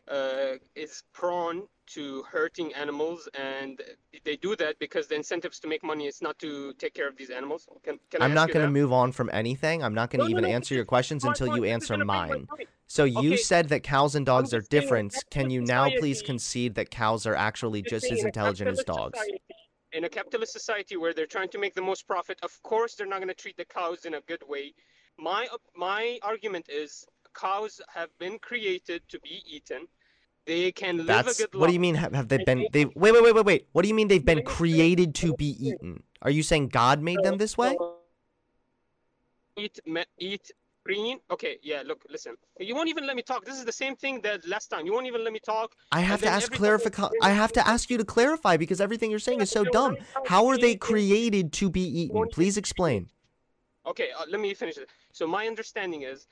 uh, 0.10 0.58
is 0.76 1.04
prone 1.14 1.64
to 1.86 2.24
hurting 2.24 2.74
animals, 2.74 3.28
and 3.34 3.82
they 4.24 4.36
do 4.36 4.56
that 4.58 4.78
because 4.80 5.08
the 5.08 5.16
incentives 5.16 5.60
to 5.62 5.68
make 5.68 5.84
money 5.84 6.06
is 6.06 6.22
not 6.22 6.38
to 6.40 6.74
take 6.74 6.94
care 6.94 7.08
of 7.08 7.18
these 7.18 7.30
animals? 7.30 7.68
Can, 7.84 7.98
can 8.10 8.22
I'm 8.22 8.34
not 8.34 8.52
going 8.52 8.66
to 8.66 8.72
move 8.72 8.92
on 8.92 9.12
from 9.12 9.30
anything. 9.34 9.84
I'm 9.84 9.94
not 9.94 10.10
going 10.10 10.20
to 10.20 10.26
No, 10.26 10.30
no, 10.30 10.38
even 10.40 10.44
no, 10.50 10.56
answer 10.56 10.76
your 10.76 10.86
questions 10.86 11.24
until 11.24 11.48
point. 11.48 11.58
you 11.58 11.66
answer 11.66 11.94
gonna 11.94 12.06
bring 12.06 12.08
my 12.08 12.28
mine. 12.28 12.48
So 12.88 13.06
you 13.06 13.34
Okay. 13.34 13.38
said 13.38 13.70
that 13.70 13.82
cows 13.84 14.14
and 14.16 14.26
dogs 14.26 14.54
are 14.54 14.62
different. 14.62 15.16
Can 15.32 15.50
you 15.50 15.62
now 15.62 15.90
please 15.98 16.22
concede 16.22 16.76
that 16.76 16.90
cows 16.92 17.26
are 17.26 17.36
actually 17.36 17.82
Just 17.82 18.06
just 18.08 18.12
as 18.12 18.24
intelligent 18.24 18.70
as 18.70 18.84
dogs? 18.84 19.18
society- 19.20 19.42
in 19.94 20.04
a 20.06 20.10
capitalist 20.10 20.52
society 20.52 20.98
where 20.98 21.14
they're 21.14 21.28
trying 21.28 21.50
to 21.50 21.60
make 21.60 21.74
the 21.76 21.82
most 21.82 22.08
profit, 22.08 22.40
of 22.44 22.52
course 22.64 22.96
they're 22.96 23.08
not 23.08 23.20
going 23.20 23.30
to 23.30 23.34
treat 23.34 23.58
the 23.58 23.66
cows 23.66 24.06
in 24.06 24.16
a 24.16 24.22
good 24.22 24.44
way. 24.48 24.74
My 25.18 25.48
my 25.76 26.20
argument 26.24 26.68
is 26.70 27.06
cows 27.34 27.80
have 27.94 28.10
been 28.20 28.40
created 28.40 29.02
to 29.10 29.20
be 29.20 29.42
eaten. 29.48 29.88
They 30.46 30.72
can 30.72 30.98
live 30.98 31.08
That's 31.08 31.40
a 31.40 31.44
good 31.44 31.54
life. 31.54 31.62
what 31.62 31.68
do 31.68 31.74
you 31.74 31.80
mean? 31.80 31.96
Have, 31.96 32.14
have 32.14 32.28
they 32.28 32.44
been? 32.44 32.68
they- 32.74 32.86
wait, 32.86 33.14
wait, 33.14 33.24
wait, 33.24 33.36
wait, 33.36 33.46
wait. 33.46 33.68
What 33.72 33.84
do 33.84 33.88
you 33.88 33.94
mean 33.94 34.08
they've 34.10 34.26
been 34.26 34.40
Let 34.40 34.46
me 34.46 34.52
explain. 34.52 34.74
created 34.74 35.16
to 35.16 35.34
be 35.36 35.70
eaten? 35.70 36.04
Are 36.22 36.32
you 36.32 36.44
saying 36.44 36.70
God 36.70 37.02
made 37.02 37.24
them 37.24 37.38
this 37.38 37.58
way? 37.58 37.78
Eat 39.56 39.80
me, 39.86 40.04
eat 40.18 40.52
green. 40.84 41.20
Okay, 41.32 41.58
yeah. 41.64 41.82
Look, 41.86 42.04
listen. 42.10 42.36
You 42.60 42.76
won't 42.76 42.90
even 42.90 43.06
let 43.08 43.16
me 43.16 43.22
talk. 43.22 43.46
This 43.46 43.58
is 43.58 43.66
the 43.66 43.72
same 43.72 43.96
thing 43.96 44.22
that 44.22 44.46
last 44.48 44.68
time. 44.68 44.86
You 44.86 44.94
won't 44.94 45.08
even 45.08 45.24
let 45.24 45.34
me 45.34 45.40
talk. 45.40 45.76
I 45.92 46.02
have 46.02 46.22
to 46.22 46.28
ask 46.28 46.52
clarify. 46.52 46.90
you- 47.14 47.20
I 47.22 47.32
have 47.32 47.52
to 47.54 47.68
ask 47.68 47.90
you 47.90 47.98
to 47.98 48.06
clarify 48.06 48.58
because 48.58 48.80
everything 48.82 49.10
you're 49.12 49.20
saying 49.20 49.42
is 49.42 49.52
so 49.52 49.64
dumb. 49.64 49.98
How 50.26 50.48
are 50.48 50.58
they 50.58 50.76
created 50.76 51.54
to 51.54 51.70
be 51.70 51.82
eaten? 52.02 52.28
Please 52.30 52.58
explain. 52.58 53.10
Okay, 53.86 54.10
uh, 54.18 54.26
let 54.30 54.40
me 54.40 54.54
finish 54.54 54.78
it. 54.78 54.90
So 55.12 55.28
my 55.28 55.48
understanding 55.48 56.04
is, 56.04 56.28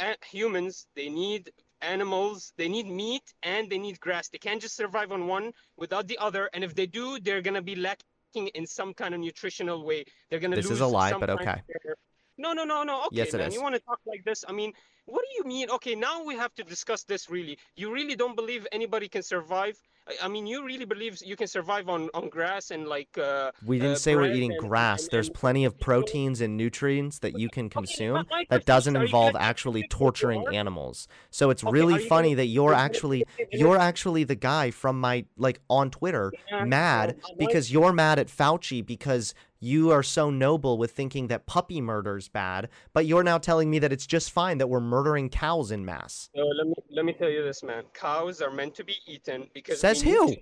uh, 0.00 0.14
humans 0.36 0.86
they 0.94 1.08
need 1.08 1.50
animals, 1.80 2.52
they 2.58 2.68
need 2.68 2.86
meat 2.86 3.32
and 3.42 3.70
they 3.70 3.78
need 3.78 3.98
grass. 4.00 4.28
They 4.28 4.38
can't 4.38 4.60
just 4.60 4.76
survive 4.76 5.10
on 5.12 5.26
one 5.26 5.52
without 5.78 6.06
the 6.06 6.18
other. 6.18 6.50
And 6.52 6.62
if 6.62 6.74
they 6.74 6.86
do, 6.86 7.18
they're 7.18 7.40
gonna 7.40 7.62
be 7.62 7.76
lacking 7.76 8.48
in 8.48 8.66
some 8.66 8.92
kind 8.92 9.14
of 9.14 9.20
nutritional 9.20 9.84
way. 9.84 10.04
They're 10.28 10.38
gonna 10.38 10.56
This 10.56 10.70
is 10.70 10.80
a 10.80 10.86
lie, 10.86 11.12
but 11.14 11.30
okay. 11.30 11.62
their- 11.84 11.96
No, 12.40 12.52
no, 12.54 12.64
no, 12.64 12.82
no. 12.82 12.96
Okay, 13.06 13.16
Yes, 13.20 13.34
it 13.34 13.38
man. 13.38 13.48
is. 13.48 13.54
You 13.54 13.62
want 13.62 13.74
to 13.74 13.80
talk 13.80 14.00
like 14.06 14.24
this? 14.24 14.44
I 14.48 14.52
mean, 14.52 14.72
what 15.04 15.22
do 15.28 15.30
you 15.38 15.44
mean? 15.44 15.68
Okay, 15.76 15.94
now 15.94 16.24
we 16.24 16.34
have 16.36 16.54
to 16.54 16.62
discuss 16.64 17.02
this. 17.04 17.28
Really, 17.28 17.58
you 17.76 17.92
really 17.92 18.16
don't 18.16 18.34
believe 18.34 18.66
anybody 18.72 19.08
can 19.08 19.22
survive? 19.22 19.76
I, 20.22 20.28
mean, 20.28 20.46
you 20.46 20.64
really 20.64 20.86
believe 20.86 21.20
you 21.24 21.36
can 21.36 21.46
survive 21.46 21.88
on 21.88 22.08
on 22.14 22.30
grass 22.30 22.70
and 22.70 22.88
like. 22.88 23.12
Uh, 23.18 23.52
We 23.64 23.78
didn't 23.78 23.92
uh, 24.00 24.04
say 24.06 24.16
we're 24.16 24.32
eating 24.32 24.52
and- 24.52 24.60
grass. 24.68 25.02
and- 25.02 25.10
There's 25.12 25.28
and- 25.28 25.36
plenty 25.42 25.64
of 25.66 25.78
proteins 25.88 26.40
and 26.40 26.56
nutrients 26.56 27.18
that 27.20 27.38
you 27.38 27.48
can 27.56 27.68
consume 27.68 28.14
my 28.14 28.24
that 28.24 28.46
question 28.48 28.64
doesn't 28.66 28.96
are 28.96 29.04
involve 29.04 29.36
actually 29.38 29.82
take 29.82 29.92
what 29.92 29.98
you 30.00 30.04
torturing 30.06 30.44
animals. 30.62 31.06
So 31.30 31.50
it's 31.50 31.62
Okay, 31.62 31.70
really 31.78 31.98
funny 32.14 32.30
gonna- 32.30 32.36
that 32.36 32.46
you're 32.46 32.70
are 32.70 32.72
you 32.72 32.76
gonna 32.76 32.84
actually 32.86 33.18
take 33.24 33.38
it 33.40 33.48
in 33.52 33.60
you're 33.60 33.76
actually 33.90 34.24
the 34.24 34.34
guy 34.52 34.70
from 34.70 34.98
my 34.98 35.26
like 35.36 35.60
on 35.68 35.90
Twitter 35.90 36.32
Yeah, 36.50 36.64
mad 36.64 37.08
well, 37.22 37.34
because 37.38 37.70
you're 37.70 37.92
mad 37.92 38.18
at 38.18 38.28
Fauci 38.28 38.84
because 38.84 39.34
you 39.60 39.90
are 39.90 40.02
so 40.02 40.30
noble 40.30 40.78
with 40.78 40.92
thinking 40.92 41.28
that 41.28 41.46
puppy 41.46 41.80
murder's 41.80 42.28
bad, 42.28 42.68
but 42.92 43.06
you're 43.06 43.22
now 43.22 43.38
telling 43.38 43.70
me 43.70 43.78
that 43.78 43.92
it's 43.92 44.06
just 44.06 44.30
fine 44.30 44.58
that 44.58 44.68
we're 44.68 44.80
murdering 44.80 45.28
cows 45.28 45.70
in 45.70 45.84
mass. 45.84 46.30
So 46.34 46.42
let 46.42 46.66
me 46.66 46.74
let 46.90 47.04
me 47.04 47.12
tell 47.12 47.28
you 47.28 47.44
this, 47.44 47.62
man. 47.62 47.84
Cows 47.92 48.40
are 48.40 48.50
meant 48.50 48.74
to 48.76 48.84
be 48.84 48.96
eaten 49.06 49.48
because 49.52 49.80
Says 49.80 50.00
who? 50.00 50.34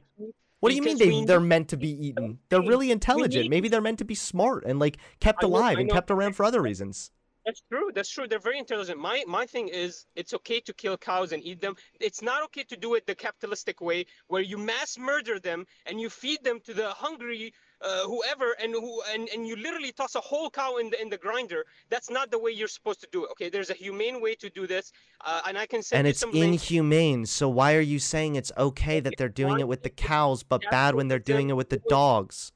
What 0.61 0.71
do 0.71 0.77
you 0.77 0.83
mean 0.83 0.99
they 0.99 1.25
they're 1.25 1.41
meant 1.41 1.69
to 1.69 1.77
be 1.77 1.91
eaten? 2.09 2.39
They're 2.49 2.63
really 2.63 2.91
intelligent. 2.91 3.51
Maybe 3.51 3.69
they're 3.69 3.81
meant 3.81 3.99
to 3.99 4.05
be 4.05 4.15
smart 4.15 4.65
and 4.65 4.79
like 4.79 4.99
kept 5.21 5.43
alive 5.43 5.79
and 5.79 5.91
kept 5.91 6.11
around 6.11 6.35
for 6.35 6.45
other 6.45 6.63
reasons. 6.63 7.11
That's 7.49 7.63
true. 7.73 7.91
That's 7.95 8.11
true. 8.11 8.29
They're 8.29 8.39
very 8.51 8.59
intelligent. 8.59 9.01
My 9.01 9.25
my 9.27 9.47
thing 9.47 9.69
is, 9.69 10.05
it's 10.15 10.35
okay 10.35 10.61
to 10.61 10.75
kill 10.75 10.99
cows 10.99 11.33
and 11.33 11.43
eat 11.43 11.63
them. 11.63 11.77
It's 11.99 12.21
not 12.21 12.43
okay 12.45 12.65
to 12.65 12.77
do 12.77 12.95
it 12.95 13.07
the 13.07 13.15
capitalistic 13.15 13.81
way, 13.81 14.05
where 14.27 14.43
you 14.43 14.59
mass 14.59 14.99
murder 14.99 15.39
them 15.39 15.65
and 15.87 15.99
you 15.99 16.11
feed 16.11 16.45
them 16.45 16.61
to 16.67 16.75
the 16.75 16.91
hungry 16.91 17.55
uh, 17.81 18.05
whoever, 18.05 18.53
and 18.63 18.75
who 18.75 19.01
and, 19.15 19.31
and 19.31 19.47
you 19.49 19.57
literally 19.57 19.93
toss 19.93 20.15
a 20.15 20.21
whole 20.21 20.51
cow 20.51 20.77
in 20.77 20.91
the 20.91 21.01
in 21.01 21.09
the 21.09 21.17
grinder. 21.17 21.65
That's 21.89 22.11
not 22.11 22.31
the 22.31 22.39
way 22.39 22.51
you're 22.51 22.69
supposed 22.69 23.01
to 23.01 23.09
do 23.13 23.25
it. 23.25 23.31
Okay, 23.31 23.49
there's 23.49 23.71
a 23.71 23.79
humane 23.85 24.21
way 24.21 24.35
to 24.35 24.51
do 24.51 24.67
this, 24.67 24.93
uh, 25.25 25.41
and 25.47 25.57
I 25.57 25.65
can 25.65 25.83
say. 25.83 25.97
and 25.97 26.07
it's 26.07 26.23
inhumane. 26.23 27.25
So 27.25 27.49
why 27.49 27.77
are 27.77 27.89
you 27.95 27.99
saying 27.99 28.37
it's 28.37 28.53
okay 28.59 29.01
that 29.01 29.15
they're 29.17 29.31
doing 29.31 29.59
it 29.59 29.69
with 29.69 29.85
the 29.85 29.95
cows, 30.11 30.43
but 30.43 30.61
bad 30.71 30.95
when 30.97 31.09
they're 31.09 31.19
doing 31.19 31.49
it 31.49 31.55
with 31.55 31.71
the 31.71 31.81
dogs? 31.89 32.53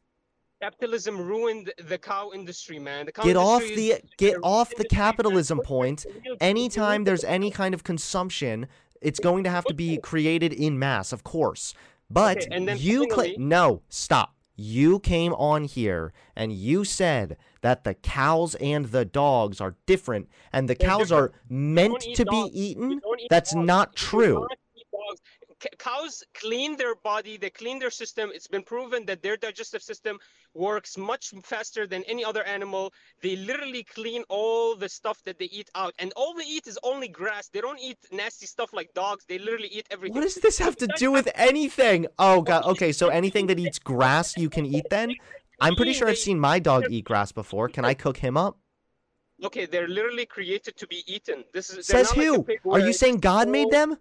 Capitalism 0.62 1.20
ruined 1.20 1.72
the 1.88 1.98
cow 1.98 2.30
industry, 2.32 2.78
man. 2.78 3.06
The 3.06 3.12
cow 3.12 3.24
Get 3.24 3.36
off 3.36 3.62
the 3.62 3.96
get 4.16 4.36
off 4.44 4.72
the 4.76 4.84
capitalism 4.84 5.58
point. 5.58 6.06
Anytime 6.40 7.02
there's 7.02 7.24
any 7.24 7.50
kind 7.50 7.74
of 7.74 7.82
consumption, 7.82 8.68
it's 9.00 9.18
going 9.18 9.42
to 9.42 9.50
have 9.50 9.64
to 9.64 9.74
be 9.74 9.96
created 9.98 10.52
in 10.52 10.78
mass, 10.78 11.12
of 11.12 11.24
course. 11.24 11.74
But 12.08 12.36
Okay, 12.44 12.48
and 12.52 12.68
then 12.68 12.76
you 12.78 13.08
finally- 13.08 13.34
no, 13.38 13.82
stop. 13.88 14.36
You 14.54 15.00
came 15.00 15.32
on 15.34 15.64
here 15.64 16.12
and 16.36 16.52
you 16.52 16.84
said 16.84 17.36
that 17.62 17.82
the 17.82 17.94
cows 17.94 18.54
and 18.56 18.86
the 18.86 19.04
dogs 19.04 19.60
are 19.60 19.74
different 19.86 20.28
and 20.52 20.68
the 20.68 20.76
cows 20.76 21.10
are 21.10 21.32
meant 21.48 22.00
to 22.14 22.24
be 22.24 22.42
dogs. 22.42 22.54
You 22.54 22.62
eaten. 22.70 23.00
That's 23.30 23.52
dogs. 23.52 23.66
not 23.66 23.96
true. 23.96 24.42
not 24.42 24.58
eat 24.76 24.86
dogs. 24.92 25.20
C- 25.48 25.51
Cows 25.78 26.22
clean 26.34 26.76
their 26.76 26.94
body, 26.94 27.36
they 27.36 27.50
clean 27.50 27.78
their 27.78 27.90
system. 27.90 28.30
It's 28.34 28.48
been 28.48 28.62
proven 28.62 29.04
that 29.06 29.22
their 29.22 29.36
digestive 29.36 29.82
system 29.82 30.18
works 30.54 30.98
much 30.98 31.32
faster 31.44 31.86
than 31.86 32.02
any 32.04 32.24
other 32.24 32.42
animal. 32.44 32.92
They 33.22 33.36
literally 33.36 33.84
clean 33.84 34.24
all 34.28 34.76
the 34.76 34.88
stuff 34.88 35.22
that 35.24 35.38
they 35.38 35.46
eat 35.46 35.70
out. 35.74 35.94
And 35.98 36.12
all 36.16 36.34
they 36.34 36.44
eat 36.44 36.66
is 36.66 36.78
only 36.82 37.08
grass. 37.08 37.48
They 37.48 37.60
don't 37.60 37.80
eat 37.80 37.98
nasty 38.10 38.46
stuff 38.46 38.72
like 38.72 38.92
dogs. 38.94 39.24
They 39.26 39.38
literally 39.38 39.68
eat 39.68 39.86
everything. 39.90 40.14
What 40.14 40.22
does 40.22 40.36
this 40.36 40.58
have 40.58 40.76
to 40.76 40.88
do 40.96 41.10
with 41.10 41.28
anything? 41.34 42.06
Oh 42.18 42.42
god. 42.42 42.64
Okay, 42.64 42.92
so 42.92 43.08
anything 43.08 43.46
that 43.46 43.58
eats 43.58 43.78
grass 43.78 44.36
you 44.36 44.50
can 44.50 44.66
eat 44.66 44.86
then? 44.90 45.14
I'm 45.60 45.76
pretty 45.76 45.92
sure 45.92 46.08
I've 46.08 46.18
seen 46.18 46.40
my 46.40 46.58
dog 46.58 46.84
eat 46.90 47.04
grass 47.04 47.30
before. 47.32 47.68
Can 47.68 47.84
I 47.84 47.94
cook 47.94 48.16
him 48.16 48.36
up? 48.36 48.58
Okay, 49.44 49.66
they're 49.66 49.88
literally 49.88 50.26
created 50.26 50.76
to 50.76 50.86
be 50.86 51.02
eaten. 51.06 51.44
This 51.52 51.70
is 51.70 51.86
Says 51.86 52.14
like 52.16 52.26
who? 52.26 52.42
pig 52.44 52.60
Are 52.70 52.78
you 52.78 52.92
saying 52.92 53.18
God 53.18 53.48
made 53.48 53.70
them? 53.70 53.96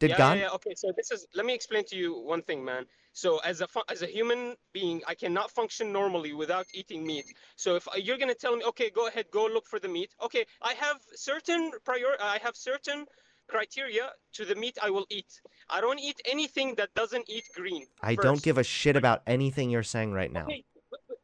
Did 0.00 0.10
yeah, 0.10 0.18
God? 0.18 0.38
Yeah, 0.38 0.44
yeah, 0.44 0.50
okay, 0.50 0.74
so 0.74 0.92
this 0.96 1.10
is 1.10 1.26
let 1.34 1.44
me 1.44 1.54
explain 1.54 1.84
to 1.86 1.96
you 1.96 2.20
one 2.20 2.42
thing, 2.42 2.64
man. 2.64 2.86
So 3.12 3.38
as 3.38 3.60
a 3.60 3.68
as 3.88 4.02
a 4.02 4.06
human 4.06 4.54
being, 4.72 5.02
I 5.08 5.14
cannot 5.14 5.50
function 5.50 5.92
normally 5.92 6.32
without 6.32 6.66
eating 6.72 7.04
meat. 7.04 7.26
So 7.56 7.74
if 7.74 7.88
uh, 7.88 7.92
you're 7.96 8.18
gonna 8.18 8.34
tell 8.34 8.56
me, 8.56 8.64
okay, 8.64 8.90
go 8.90 9.08
ahead, 9.08 9.26
go 9.32 9.46
look 9.46 9.66
for 9.66 9.80
the 9.80 9.88
meat. 9.88 10.10
Okay, 10.22 10.44
I 10.62 10.74
have 10.74 10.98
certain 11.14 11.72
prior, 11.84 12.14
I 12.20 12.38
have 12.42 12.56
certain 12.56 13.06
criteria 13.48 14.10
to 14.34 14.44
the 14.44 14.54
meat 14.54 14.78
I 14.80 14.90
will 14.90 15.06
eat. 15.10 15.40
I 15.68 15.80
don't 15.80 15.98
eat 15.98 16.20
anything 16.26 16.76
that 16.76 16.94
doesn't 16.94 17.28
eat 17.28 17.44
green. 17.54 17.86
I 18.02 18.14
don't 18.14 18.42
give 18.42 18.58
a 18.58 18.64
shit 18.64 18.94
about 18.94 19.22
anything 19.26 19.70
you're 19.70 19.82
saying 19.82 20.12
right 20.12 20.30
now. 20.30 20.44
Okay, 20.44 20.64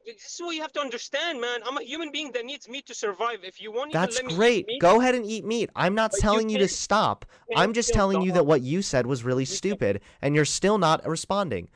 this 0.04 0.34
is 0.34 0.40
what 0.40 0.54
you 0.54 0.62
have 0.62 0.73
to 0.73 0.80
understand, 0.80 1.40
man. 1.40 1.61
I'm 1.64 1.76
a 1.76 1.82
human 1.82 2.11
being 2.11 2.32
that 2.32 2.44
needs 2.44 2.68
meat 2.68 2.87
to 2.87 2.94
survive. 2.94 3.38
If 3.42 3.61
you 3.61 3.73
want, 3.73 3.92
That's 3.92 4.16
let 4.16 4.26
me 4.26 4.32
eat 4.32 4.37
great. 4.37 4.66
meat, 4.66 4.80
Go 4.80 5.00
ahead 5.00 5.14
and 5.14 5.25
eat 5.25 5.44
meat. 5.44 5.70
I'm 5.75 5.94
not 5.94 6.11
But 6.11 6.18
you 6.18 6.23
telling 6.23 6.49
you 6.49 6.58
to 6.58 6.68
stop. 6.68 7.25
I'm 7.56 7.73
just 7.73 7.92
telling 7.92 8.23
you 8.23 8.32
that 8.32 8.46
what 8.46 8.62
you 8.62 8.82
said 8.82 9.06
was 9.06 9.25
really 9.25 9.44
stupid 9.44 10.00
and 10.23 10.34
you're 10.34 10.44
still 10.44 10.78
not 10.78 11.06
responding. 11.06 11.68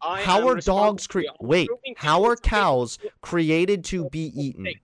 I 0.00 0.22
How 0.22 0.48
are 0.48 0.60
dogs 0.60 1.06
responsible. 1.06 1.36
cre- 1.38 1.46
Wait, 1.46 1.70
how 1.96 2.24
are 2.24 2.36
cows 2.36 2.98
created 3.20 3.84
to 3.84 4.08
be 4.08 4.32
eaten? 4.34 4.74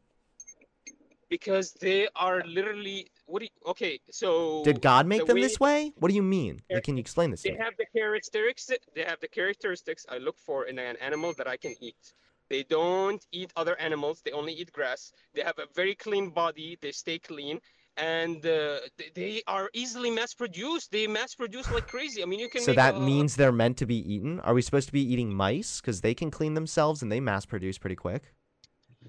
Because 1.30 1.72
they 1.72 2.06
are 2.14 2.44
literally 2.46 3.10
what 3.26 3.40
do 3.40 3.46
you, 3.46 3.70
okay 3.70 3.98
so 4.10 4.62
Did 4.62 4.82
God 4.82 5.06
make 5.06 5.20
the 5.20 5.26
them 5.26 5.36
way 5.36 5.40
this 5.40 5.58
way? 5.58 5.92
What 5.96 6.08
do 6.10 6.14
you 6.14 6.22
mean? 6.22 6.60
Can 6.84 6.96
you 6.96 7.00
explain 7.00 7.30
this 7.30 7.42
to 7.42 7.50
they 7.50 7.56
have 7.56 7.72
the 7.78 7.86
characteristics 7.86 8.84
they 8.94 9.04
have 9.04 9.20
the 9.20 9.28
characteristics 9.28 10.04
i 10.10 10.18
look 10.18 10.38
for 10.38 10.66
in 10.66 10.78
an 10.78 10.96
animal 11.00 11.32
that 11.38 11.48
i 11.48 11.56
can 11.56 11.74
eat 11.80 12.12
They 12.54 12.62
don't 12.62 13.20
eat 13.32 13.52
other 13.56 13.76
animals. 13.80 14.22
They 14.24 14.30
only 14.30 14.52
eat 14.52 14.70
grass. 14.70 15.12
They 15.34 15.42
have 15.42 15.58
a 15.58 15.66
very 15.74 15.96
clean 15.96 16.30
body. 16.30 16.78
They 16.80 16.92
stay 16.92 17.18
clean. 17.18 17.58
And 17.96 18.46
uh, 18.46 18.78
they, 19.16 19.42
are 19.48 19.70
easily 19.74 20.10
mass 20.12 20.34
produced. 20.34 20.92
They 20.92 21.08
mass 21.08 21.34
produce 21.34 21.68
like 21.72 21.88
crazy. 21.88 22.22
I 22.22 22.26
mean, 22.26 22.38
you 22.38 22.48
can. 22.48 22.62
So 22.62 22.72
that 22.72 22.94
a- 22.94 23.00
means 23.00 23.34
they're 23.34 23.58
meant 23.64 23.76
to 23.78 23.86
be 23.86 23.98
eaten. 24.14 24.38
Are 24.46 24.54
we 24.54 24.62
supposed 24.62 24.86
to 24.86 24.92
be 24.92 25.02
eating 25.12 25.34
mice 25.34 25.80
because 25.80 26.00
they 26.02 26.14
can 26.14 26.30
clean 26.30 26.54
themselves 26.54 27.02
and 27.02 27.10
they 27.10 27.18
mass 27.18 27.44
produce 27.44 27.76
pretty 27.76 27.96
quick? 27.96 28.22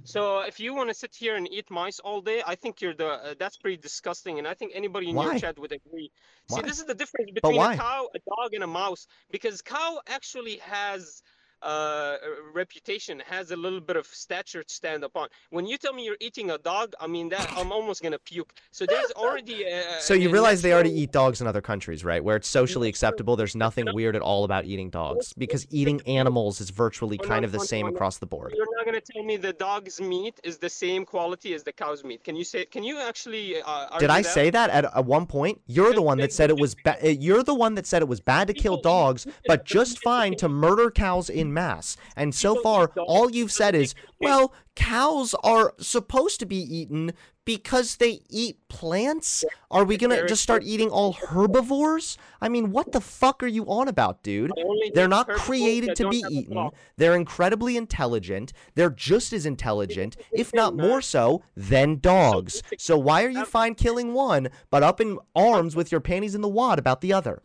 So 0.04 0.40
if 0.42 0.60
you 0.60 0.74
want 0.74 0.90
to 0.90 0.96
sit 0.96 1.14
here 1.16 1.36
and 1.36 1.48
eat 1.52 1.70
mice 1.70 2.00
all 2.00 2.22
day, 2.22 2.42
I 2.48 2.56
think 2.56 2.82
you're 2.82 2.96
the. 2.96 3.08
Uh, 3.08 3.36
that's 3.38 3.58
pretty 3.58 3.78
disgusting, 3.78 4.40
and 4.40 4.48
I 4.48 4.56
think 4.56 4.72
anybody 4.74 5.10
in 5.10 5.16
Why? 5.16 5.26
your 5.26 5.40
chat 5.40 5.60
would 5.60 5.72
agree. 5.72 6.12
Why? 6.48 6.58
See, 6.58 6.64
this 6.64 6.80
is 6.80 6.86
the 6.86 6.96
difference 6.96 7.30
between 7.32 7.62
a 7.62 7.78
cow, 7.78 8.10
a 8.16 8.20
dog, 8.32 8.54
and 8.54 8.64
a 8.64 8.68
mouse. 8.68 9.06
Because 9.32 9.62
cow 9.62 10.00
actually 10.08 10.58
has 10.58 11.22
uh, 11.62 12.18
reputation, 12.54 13.22
has 13.28 13.52
a 13.52 13.56
little 13.56 13.82
bit 13.82 13.96
of 13.96 14.06
stature 14.08 14.64
to 14.64 14.74
stand 14.74 15.04
upon. 15.04 15.30
When 15.50 15.66
you 15.66 15.78
tell 15.78 15.94
me 15.94 16.06
you're 16.06 16.18
eating 16.20 16.52
a 16.52 16.58
dog, 16.58 16.94
I 17.00 17.08
mean 17.08 17.30
that 17.30 17.52
I'm 17.58 17.72
almost 17.72 18.02
gonna 18.04 18.20
puke. 18.20 18.54
So 18.72 18.86
there's 18.86 19.12
already. 19.12 19.64
A, 19.64 20.00
So 20.02 20.14
you 20.14 20.30
realize 20.30 20.62
they 20.62 20.74
already 20.74 20.98
eat 21.02 21.12
dogs 21.12 21.42
in 21.42 21.48
other 21.48 21.62
countries, 21.62 22.04
right? 22.04 22.24
Where 22.24 22.36
it's 22.36 22.48
socially 22.48 22.90
acceptable. 22.90 23.36
There's 23.36 23.56
nothing 23.56 23.86
weird 23.94 24.16
at 24.16 24.22
all 24.22 24.44
about 24.44 24.66
eating 24.66 24.90
dogs 24.90 25.34
because 25.34 25.66
eating 25.72 26.02
animals 26.08 26.62
is 26.62 26.70
virtually 26.70 27.18
kind 27.18 27.46
of 27.46 27.52
the 27.52 27.60
same 27.60 27.88
across 27.88 28.18
the 28.18 28.26
board. 28.26 28.54
You're 28.56 28.68
not 28.78 28.86
gonna 28.86 29.02
tell 29.02 29.24
me 29.24 29.38
the 29.38 29.54
dog's 29.54 30.00
meat 30.02 30.40
is 30.44 30.58
the 30.58 30.70
same 30.70 31.06
quality 31.06 31.54
as 31.54 31.64
the 31.64 31.72
cow's 31.72 32.04
meat. 32.04 32.24
Can 32.24 32.36
you 32.36 32.44
say? 32.44 32.66
Can 32.66 32.84
you 32.84 33.00
actually? 33.00 33.62
Uh, 33.62 33.98
Did 34.00 34.10
I 34.10 34.22
that? 34.22 34.32
say 34.32 34.50
that 34.50 34.70
at, 34.70 34.86
at 34.86 35.06
one 35.06 35.26
point? 35.26 35.62
You're 35.68 35.94
the 35.94 36.02
one 36.02 36.18
that 36.20 36.34
said 36.34 36.50
it 36.50 36.58
was 36.60 36.76
ba- 36.76 36.98
uh, 37.04 37.10
you're 37.10 37.44
the 37.44 37.54
one 37.56 37.76
that 37.76 37.86
said 37.86 38.02
it 38.02 38.08
was 38.08 38.20
bad 38.20 38.48
to 38.48 38.54
kill 38.54 38.82
dogs, 38.82 39.26
but 39.48 39.66
just 39.66 40.02
fine 40.04 40.36
to 40.38 40.50
murder 40.50 40.92
cows 40.92 41.30
in 41.30 41.45
mass. 41.54 41.98
And 42.16 42.34
so 42.34 42.56
far, 42.62 42.92
all 42.98 43.30
you've 43.30 43.52
said 43.52 43.76
is, 43.76 43.96
well, 44.20 44.54
cows 44.76 45.34
are 45.44 45.74
supposed 45.80 46.40
to 46.40 46.46
be 46.46 46.58
eaten 46.58 47.14
because 47.46 47.98
they 47.98 48.22
eat 48.28 48.58
plants. 48.70 49.46
Are 49.70 49.84
we 49.84 49.98
gonna 49.98 50.28
just 50.28 50.42
start 50.42 50.64
eating 50.64 50.90
all 50.90 51.14
herbivores? 51.14 52.18
I 52.42 52.50
mean, 52.50 52.72
what 52.72 52.92
the 52.92 53.00
fuck 53.00 53.44
are 53.44 53.48
you 53.48 53.66
on 53.66 53.88
about, 53.88 54.24
dude? 54.24 54.52
They're 54.96 55.08
not 55.08 55.30
created 55.30 55.96
to 55.98 56.10
be 56.10 56.24
eaten. 56.30 56.72
They're 56.98 57.16
incredibly 57.16 57.78
intelligent. 57.78 58.52
They're 58.74 58.90
just 58.90 59.32
as 59.32 59.46
intelligent, 59.46 60.18
if 60.32 60.56
not 60.56 60.76
more 60.76 61.02
so, 61.02 61.44
than 61.56 62.00
dogs. 62.00 62.64
So 62.80 62.98
why 62.98 63.24
are 63.24 63.30
you 63.30 63.42
Um, 63.42 63.46
fine 63.46 63.76
killing 63.76 64.14
one, 64.14 64.50
but 64.72 64.82
up 64.82 65.00
in 65.00 65.20
arms 65.36 65.76
with 65.76 65.92
your 65.92 66.02
panties 66.02 66.34
in 66.34 66.42
the 66.42 66.50
wad 66.50 66.80
about 66.80 67.02
the 67.02 67.14
other? 67.14 67.44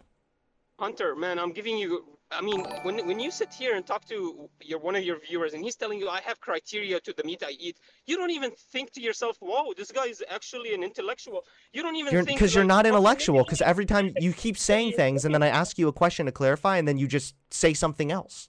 Hunter, 0.78 1.14
man, 1.14 1.38
I'm 1.38 1.52
giving 1.52 1.76
you. 1.76 2.06
I 2.32 2.40
mean, 2.40 2.64
when 2.82 3.06
when 3.06 3.18
you 3.18 3.30
sit 3.30 3.52
here 3.52 3.74
and 3.76 3.84
talk 3.84 4.04
to 4.06 4.48
your 4.62 4.78
one 4.78 4.94
of 4.94 5.02
your 5.02 5.18
viewers, 5.18 5.52
and 5.54 5.64
he's 5.64 5.74
telling 5.76 5.98
you 5.98 6.08
I 6.08 6.20
have 6.20 6.40
criteria 6.40 7.00
to 7.00 7.12
the 7.12 7.24
meat 7.24 7.42
I 7.42 7.50
eat, 7.58 7.76
you 8.06 8.16
don't 8.16 8.30
even 8.30 8.52
think 8.72 8.92
to 8.92 9.00
yourself, 9.00 9.36
"Whoa, 9.40 9.72
this 9.76 9.90
guy 9.90 10.06
is 10.06 10.22
actually 10.28 10.72
an 10.74 10.82
intellectual." 10.84 11.44
You 11.72 11.82
don't 11.82 11.96
even 11.96 12.12
You're 12.12 12.22
think 12.22 12.38
because 12.38 12.54
you're 12.54 12.64
like, 12.64 12.68
not 12.68 12.86
"Oh, 12.86 12.90
intellectual. 12.90 13.42
Because 13.44 13.62
every 13.62 13.86
time 13.86 14.12
you 14.20 14.32
keep 14.32 14.56
saying 14.56 14.92
things, 14.92 15.24
and 15.24 15.34
then 15.34 15.42
I 15.42 15.48
ask 15.48 15.76
you 15.78 15.88
a 15.88 15.92
question 15.92 16.26
to 16.26 16.32
clarify, 16.32 16.76
and 16.78 16.86
then 16.86 16.98
you 16.98 17.06
just 17.08 17.34
say 17.50 17.74
something 17.74 18.12
else. 18.12 18.48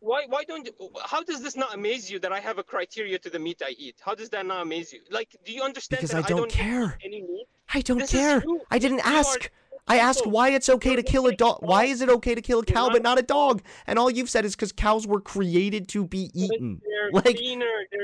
Why 0.00 0.24
why 0.26 0.42
don't 0.44 0.64
you- 0.66 0.90
how 1.04 1.22
does 1.22 1.40
this 1.42 1.56
not 1.56 1.74
amaze 1.74 2.10
you 2.10 2.18
that 2.20 2.32
I 2.32 2.40
have 2.40 2.58
a 2.58 2.64
criteria 2.64 3.18
to 3.18 3.30
the 3.30 3.38
meat 3.38 3.60
I 3.62 3.72
eat? 3.84 3.96
How 4.00 4.14
does 4.14 4.30
that 4.30 4.44
not 4.46 4.62
amaze 4.62 4.92
you? 4.94 5.02
Like, 5.10 5.36
do 5.44 5.52
you 5.52 5.62
understand 5.62 5.98
Because 6.00 6.10
that 6.16 6.24
I 6.24 6.28
don't 6.28 6.48
eat 6.50 6.58
care. 6.64 6.98
any 7.04 7.20
meat? 7.20 7.46
I 7.72 7.80
don't 7.82 7.98
This 7.98 8.10
care. 8.10 8.42
I 8.70 8.78
didn't 8.78 9.02
You 9.04 9.04
are 9.04 9.18
ask. 9.20 9.50
I 9.86 9.98
asked 9.98 10.26
why 10.26 10.50
it's 10.50 10.68
okay 10.68 10.96
to 10.96 11.02
kill 11.02 11.26
a 11.26 11.34
dog. 11.34 11.58
Why 11.60 11.84
is 11.84 12.00
it 12.00 12.08
okay 12.08 12.34
to 12.34 12.42
kill 12.42 12.60
a 12.60 12.64
cow 12.64 12.90
but 12.90 13.02
not 13.02 13.18
a 13.18 13.22
dog. 13.22 13.62
And 13.86 13.98
all 13.98 14.10
you've 14.10 14.30
said 14.30 14.44
is 14.44 14.54
because 14.54 14.72
cows 14.72 15.06
were 15.06 15.20
created 15.20 15.88
to 15.88 16.06
be 16.06 16.30
eaten. 16.34 16.80
Like, 17.12 17.40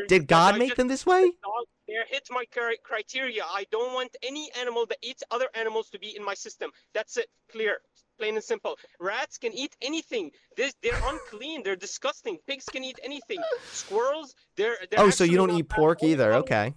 Did 0.08 0.26
God 0.26 0.58
make 0.58 0.74
them 0.74 0.88
this 0.88 1.06
way? 1.06 1.22
dog 1.22 1.66
there 1.86 2.04
hit 2.08 2.26
my 2.30 2.44
criteria. 2.82 3.44
I 3.44 3.64
don't 3.70 3.94
want 3.94 4.16
any 4.22 4.50
animal 4.60 4.86
that 4.86 4.98
eats 5.02 5.22
other 5.30 5.48
animals 5.54 5.88
to 5.90 5.98
be 5.98 6.16
in 6.16 6.24
my 6.24 6.34
system. 6.34 6.70
That's 6.92 7.16
it. 7.16 7.28
Clear. 7.50 7.78
Plain 8.18 8.34
and 8.34 8.44
simple. 8.44 8.76
Rats 8.98 9.38
can 9.38 9.52
eat 9.52 9.76
anything. 9.80 10.30
This 10.56 10.74
they're 10.82 11.00
unclean. 11.04 11.62
They're 11.62 11.76
disgusting. 11.76 12.38
Pigs 12.46 12.64
can 12.64 12.82
eat 12.82 12.98
anything. 13.02 13.40
Squirrels, 13.72 14.34
they're, 14.56 14.76
they're 14.90 15.00
Oh, 15.00 15.10
so 15.10 15.24
you 15.24 15.36
don't 15.36 15.50
eat 15.50 15.68
pork 15.68 16.00
The 16.00 16.08
either? 16.08 16.34
Okay. 16.34 16.74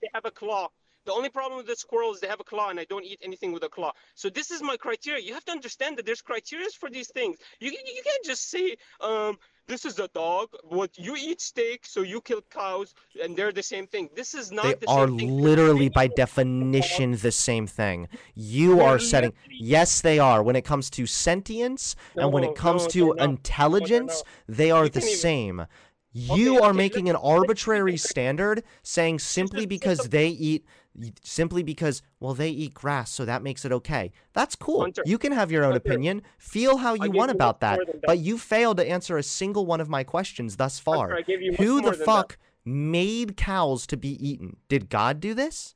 They 0.00 0.08
have 0.14 0.24
a 0.24 0.30
claw. 0.30 0.68
The 1.04 1.12
only 1.12 1.30
problem 1.30 1.56
with 1.58 1.66
the 1.66 1.74
squirrel 1.76 2.12
is 2.12 2.20
they 2.20 2.28
have 2.28 2.40
a 2.40 2.44
claw, 2.44 2.70
and 2.70 2.78
I 2.78 2.84
don't 2.84 3.04
eat 3.04 3.18
anything 3.22 3.52
with 3.52 3.64
a 3.64 3.68
claw. 3.68 3.92
So 4.14 4.28
this 4.30 4.50
is 4.50 4.62
my 4.62 4.76
criteria. 4.76 5.20
You 5.22 5.34
have 5.34 5.44
to 5.46 5.52
understand 5.52 5.96
that 5.98 6.06
there's 6.06 6.22
criteria 6.22 6.68
for 6.78 6.88
these 6.90 7.08
things. 7.08 7.38
You 7.60 7.70
you 7.70 8.02
can't 8.04 8.24
just 8.24 8.50
say, 8.50 8.76
um, 9.00 9.36
this 9.66 9.84
is 9.84 9.98
a 9.98 10.08
dog. 10.08 10.48
What 10.62 10.96
you 10.96 11.16
eat 11.16 11.40
steak, 11.40 11.84
so 11.86 12.02
you 12.02 12.20
kill 12.20 12.42
cows, 12.50 12.94
and 13.22 13.36
they're 13.36 13.52
the 13.52 13.62
same 13.64 13.86
thing. 13.88 14.10
This 14.14 14.32
is 14.34 14.52
not 14.52 14.64
They 14.64 14.74
the 14.74 14.88
are 14.90 15.08
same 15.08 15.18
thing. 15.18 15.38
literally, 15.40 15.88
by 15.88 16.06
definition, 16.06 17.16
the 17.16 17.32
same 17.32 17.66
thing. 17.66 18.08
You 18.34 18.76
They're 18.76 18.98
setting. 19.00 19.32
Yes, 19.50 20.00
they 20.02 20.18
are. 20.20 20.42
When 20.42 20.54
it 20.56 20.64
comes 20.64 20.88
to 20.90 21.06
sentience 21.06 21.96
and 22.16 22.32
when 22.32 22.44
it 22.44 22.54
comes 22.54 22.82
no, 22.84 22.88
to 22.90 22.98
they're. 23.06 23.14
No, 23.26 23.32
intelligence, 23.32 24.22
they 24.48 24.70
are 24.70 24.88
the 24.88 25.00
even- 25.00 25.16
same. 25.16 25.66
You 26.14 26.56
Okay, 26.56 26.64
are 26.66 26.70
okay, 26.70 26.76
making 26.76 27.08
an 27.08 27.16
arbitrary 27.16 27.96
standard 27.96 28.64
saying 28.82 29.20
simply 29.20 29.64
because 29.64 30.10
they 30.10 30.28
eat 30.28 30.62
simply 31.22 31.62
because 31.62 32.02
well 32.20 32.34
they 32.34 32.50
eat 32.50 32.74
grass 32.74 33.10
so 33.10 33.24
that 33.24 33.42
makes 33.42 33.64
it 33.64 33.72
okay 33.72 34.12
that's 34.32 34.54
cool 34.54 34.82
Hunter, 34.82 35.02
you 35.06 35.18
can 35.18 35.32
have 35.32 35.50
your 35.50 35.64
own 35.64 35.72
Hunter, 35.72 35.88
opinion 35.88 36.22
feel 36.38 36.76
how 36.78 36.94
you 36.94 37.10
want 37.10 37.30
you 37.30 37.34
about 37.34 37.60
that 37.60 37.78
that. 37.86 38.02
but 38.06 38.18
you 38.18 38.36
failed 38.36 38.76
to 38.76 38.88
answer 38.88 39.16
a 39.16 39.22
single 39.22 39.64
one 39.66 39.80
of 39.80 39.88
my 39.88 40.04
questions 40.04 40.56
thus 40.56 40.78
far 40.78 41.08
Hunter, 41.08 41.16
I 41.16 41.22
gave 41.22 41.40
you 41.40 41.52
much 41.52 41.60
who 41.60 41.76
the 41.80 41.90
than 41.90 41.98
that. 41.98 42.04
fuck 42.04 42.38
made 42.64 43.36
cows 43.36 43.86
to 43.86 43.96
be 43.96 44.10
eaten 44.28 44.56
did 44.68 44.88
god 44.90 45.20
do 45.20 45.34
this 45.34 45.74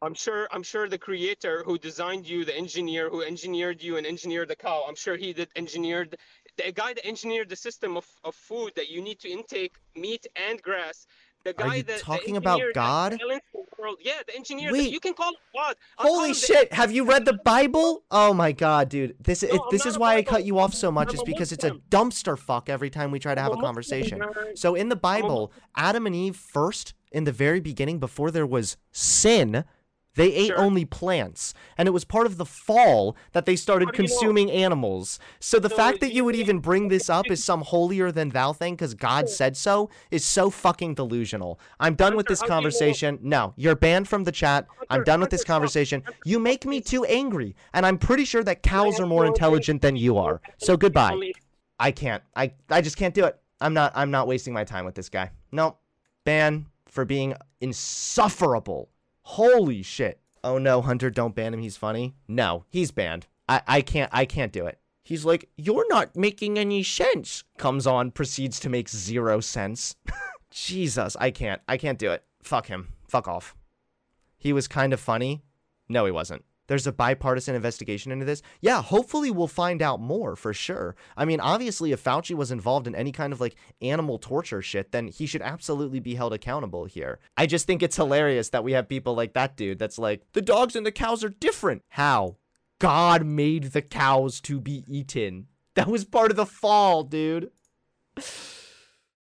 I'm 0.00 0.14
sure. 0.14 0.46
I'm 0.52 0.62
sure 0.62 0.88
the 0.88 0.96
creator 0.96 1.64
who 1.64 1.76
designed 1.76 2.28
you, 2.28 2.44
the 2.44 2.56
engineer 2.56 3.10
who 3.10 3.22
engineered 3.22 3.82
you 3.82 3.96
and 3.96 4.06
engineered 4.06 4.46
the 4.46 4.54
cow. 4.54 4.84
I'm 4.86 4.94
sure 4.94 5.16
he 5.16 5.32
did 5.32 5.48
engineered 5.56 6.16
the 6.58 6.72
guy 6.72 6.92
that 6.92 7.06
engineered 7.06 7.48
the 7.48 7.56
system 7.56 7.96
of, 7.96 8.06
of 8.24 8.34
food 8.34 8.72
that 8.76 8.90
you 8.90 9.00
need 9.00 9.20
to 9.20 9.30
intake 9.30 9.76
meat 9.94 10.26
and 10.36 10.60
grass. 10.60 11.06
The 11.48 11.62
guy 11.62 11.76
you 11.76 11.82
that 11.84 12.00
talking 12.00 12.36
about 12.36 12.60
God? 12.74 13.18
Yeah, 14.00 14.14
the 14.26 14.36
engineer. 14.36 14.72
Wait. 14.72 14.92
You 14.92 15.00
can 15.00 15.14
call 15.14 15.30
him 15.30 15.36
God. 15.54 15.76
I'll 15.98 16.06
call 16.06 16.16
Holy 16.16 16.28
him 16.30 16.34
shit! 16.34 16.72
Have 16.72 16.92
you 16.92 17.04
read 17.04 17.24
the 17.24 17.38
Bible? 17.44 18.04
Oh 18.10 18.34
my 18.34 18.52
god, 18.52 18.88
dude! 18.88 19.16
This 19.20 19.42
No, 19.42 19.54
it, 19.54 19.60
this 19.70 19.86
is 19.86 19.98
why 19.98 20.16
I 20.16 20.22
cut 20.22 20.44
you 20.44 20.58
off 20.58 20.74
so 20.74 20.90
much, 20.90 21.08
I'm 21.08 21.14
is 21.14 21.22
because 21.22 21.52
it's 21.52 21.64
a 21.64 21.70
dumpster 21.90 22.36
fuck 22.36 22.68
every 22.68 22.90
time 22.90 23.10
we 23.10 23.18
try 23.18 23.34
to 23.34 23.40
have 23.40 23.52
a 23.52 23.54
I'm 23.54 23.60
a 23.60 23.62
conversation. 23.62 24.22
So 24.54 24.74
in 24.74 24.88
the 24.88 24.96
Bible, 24.96 25.52
Adam 25.76 26.06
and 26.06 26.14
Eve 26.14 26.36
first, 26.36 26.94
in 27.12 27.24
the 27.24 27.32
very 27.32 27.60
beginning, 27.60 27.98
before 27.98 28.30
there 28.30 28.46
was 28.46 28.76
sin, 28.92 29.64
they 30.18 30.32
ate 30.34 30.48
Sure. 30.48 30.58
only 30.58 30.84
plants, 30.84 31.54
and 31.78 31.88
it 31.88 31.92
was 31.92 32.04
part 32.04 32.26
of 32.26 32.36
the 32.36 32.44
fall 32.44 33.16
that 33.32 33.46
they 33.46 33.56
started 33.56 33.86
How 33.86 33.92
do 33.92 34.02
know? 34.02 34.08
consuming 34.08 34.50
animals. 34.50 35.18
So 35.40 35.58
the 35.58 35.70
So 35.70 35.76
fact 35.76 36.00
that 36.00 36.12
you 36.12 36.24
would 36.24 36.36
even 36.36 36.58
bring 36.58 36.88
this 36.88 37.08
up 37.08 37.26
as 37.30 37.42
some 37.50 37.62
holier 37.62 38.12
than 38.12 38.28
thou 38.30 38.52
thing 38.52 38.74
because 38.74 38.94
God 38.94 39.28
said 39.28 39.56
so 39.56 39.88
is 40.10 40.24
so 40.24 40.50
fucking 40.50 40.94
delusional. 40.94 41.58
I'm 41.80 41.94
done 41.94 42.16
with 42.16 42.26
this 42.26 42.42
you 42.42 42.48
conversation. 42.48 43.18
No, 43.22 43.54
you're 43.56 43.76
banned 43.76 44.08
from 44.08 44.24
the 44.24 44.32
chat. 44.32 44.66
I'm 44.82 44.86
Hunter, 44.88 45.04
done 45.04 45.20
with 45.20 45.30
this 45.30 45.44
conversation. 45.44 46.02
Hunter, 46.02 46.18
You 46.24 46.38
make 46.38 46.66
me 46.66 46.80
too 46.80 47.04
angry, 47.04 47.56
and 47.72 47.86
I'm 47.86 47.96
pretty 47.98 48.24
sure 48.24 48.42
that 48.44 48.62
cows 48.62 49.00
are 49.00 49.06
more 49.06 49.24
intelligent 49.26 49.80
than 49.82 49.96
you 49.96 50.18
are. 50.18 50.40
So 50.58 50.76
goodbye. 50.76 51.32
I 51.78 51.92
can't. 51.92 52.22
I 52.34 52.52
I 52.68 52.80
just 52.80 52.96
can't 52.96 53.14
do 53.14 53.24
it. 53.24 53.38
I'm 53.60 53.72
not 53.74 53.92
I'm 53.94 54.10
not 54.10 54.26
wasting 54.26 54.52
my 54.52 54.64
time 54.64 54.84
with 54.84 54.94
this 54.96 55.08
guy. 55.08 55.30
No. 55.52 55.76
Ban 56.24 56.66
for 56.86 57.04
being 57.04 57.34
insufferable. 57.60 58.88
Holy 59.32 59.82
shit. 59.82 60.20
Oh 60.42 60.56
no, 60.56 60.80
Hunter, 60.80 61.10
don't 61.10 61.34
ban 61.34 61.52
him. 61.52 61.60
He's 61.60 61.76
funny. 61.76 62.14
No, 62.26 62.64
he's 62.70 62.90
banned. 62.90 63.26
I 63.46 63.60
I 63.66 63.82
can't 63.82 64.10
I 64.10 64.24
can't 64.24 64.52
do 64.52 64.66
it. 64.66 64.78
He's 65.02 65.26
like, 65.26 65.50
"You're 65.54 65.86
not 65.90 66.16
making 66.16 66.58
any 66.58 66.82
sense." 66.82 67.44
Comes 67.58 67.86
on, 67.86 68.10
proceeds 68.10 68.58
to 68.60 68.70
make 68.70 68.88
zero 68.88 69.40
sense. 69.40 69.96
Jesus, 70.50 71.14
I 71.20 71.30
can't. 71.30 71.60
I 71.68 71.76
can't 71.76 71.98
do 71.98 72.10
it. 72.10 72.24
Fuck 72.42 72.68
him. 72.68 72.94
Fuck 73.06 73.28
off. 73.28 73.54
He 74.38 74.54
was 74.54 74.66
kind 74.66 74.94
of 74.94 75.00
funny. 75.00 75.42
No, 75.90 76.06
he 76.06 76.10
wasn't. 76.10 76.42
There's 76.68 76.86
a 76.86 76.92
bipartisan 76.92 77.54
investigation 77.54 78.12
into 78.12 78.24
this. 78.24 78.42
Yeah, 78.60 78.82
hopefully 78.82 79.30
we'll 79.30 79.48
find 79.48 79.82
out 79.82 80.00
more 80.00 80.36
for 80.36 80.54
sure. 80.54 80.94
I 81.16 81.24
mean, 81.24 81.40
obviously, 81.40 81.92
if 81.92 82.04
Fauci 82.04 82.34
was 82.34 82.52
involved 82.52 82.86
in 82.86 82.94
any 82.94 83.10
kind 83.10 83.32
of 83.32 83.40
like 83.40 83.56
animal 83.82 84.18
torture 84.18 84.62
shit, 84.62 84.92
then 84.92 85.08
he 85.08 85.26
should 85.26 85.42
absolutely 85.42 85.98
be 85.98 86.14
held 86.14 86.32
accountable 86.32 86.84
here. 86.84 87.18
I 87.36 87.46
just 87.46 87.66
think 87.66 87.82
it's 87.82 87.96
hilarious 87.96 88.50
that 88.50 88.64
we 88.64 88.72
have 88.72 88.88
people 88.88 89.14
like 89.14 89.32
that 89.32 89.56
dude 89.56 89.78
that's 89.78 89.98
like, 89.98 90.22
the 90.32 90.42
dogs 90.42 90.76
and 90.76 90.86
the 90.86 90.92
cows 90.92 91.24
are 91.24 91.30
different. 91.30 91.82
How? 91.88 92.36
God 92.78 93.24
made 93.24 93.72
the 93.72 93.82
cows 93.82 94.40
to 94.42 94.60
be 94.60 94.84
eaten. 94.86 95.48
That 95.74 95.88
was 95.88 96.04
part 96.04 96.30
of 96.30 96.36
the 96.36 96.46
fall, 96.46 97.02
dude. 97.02 97.50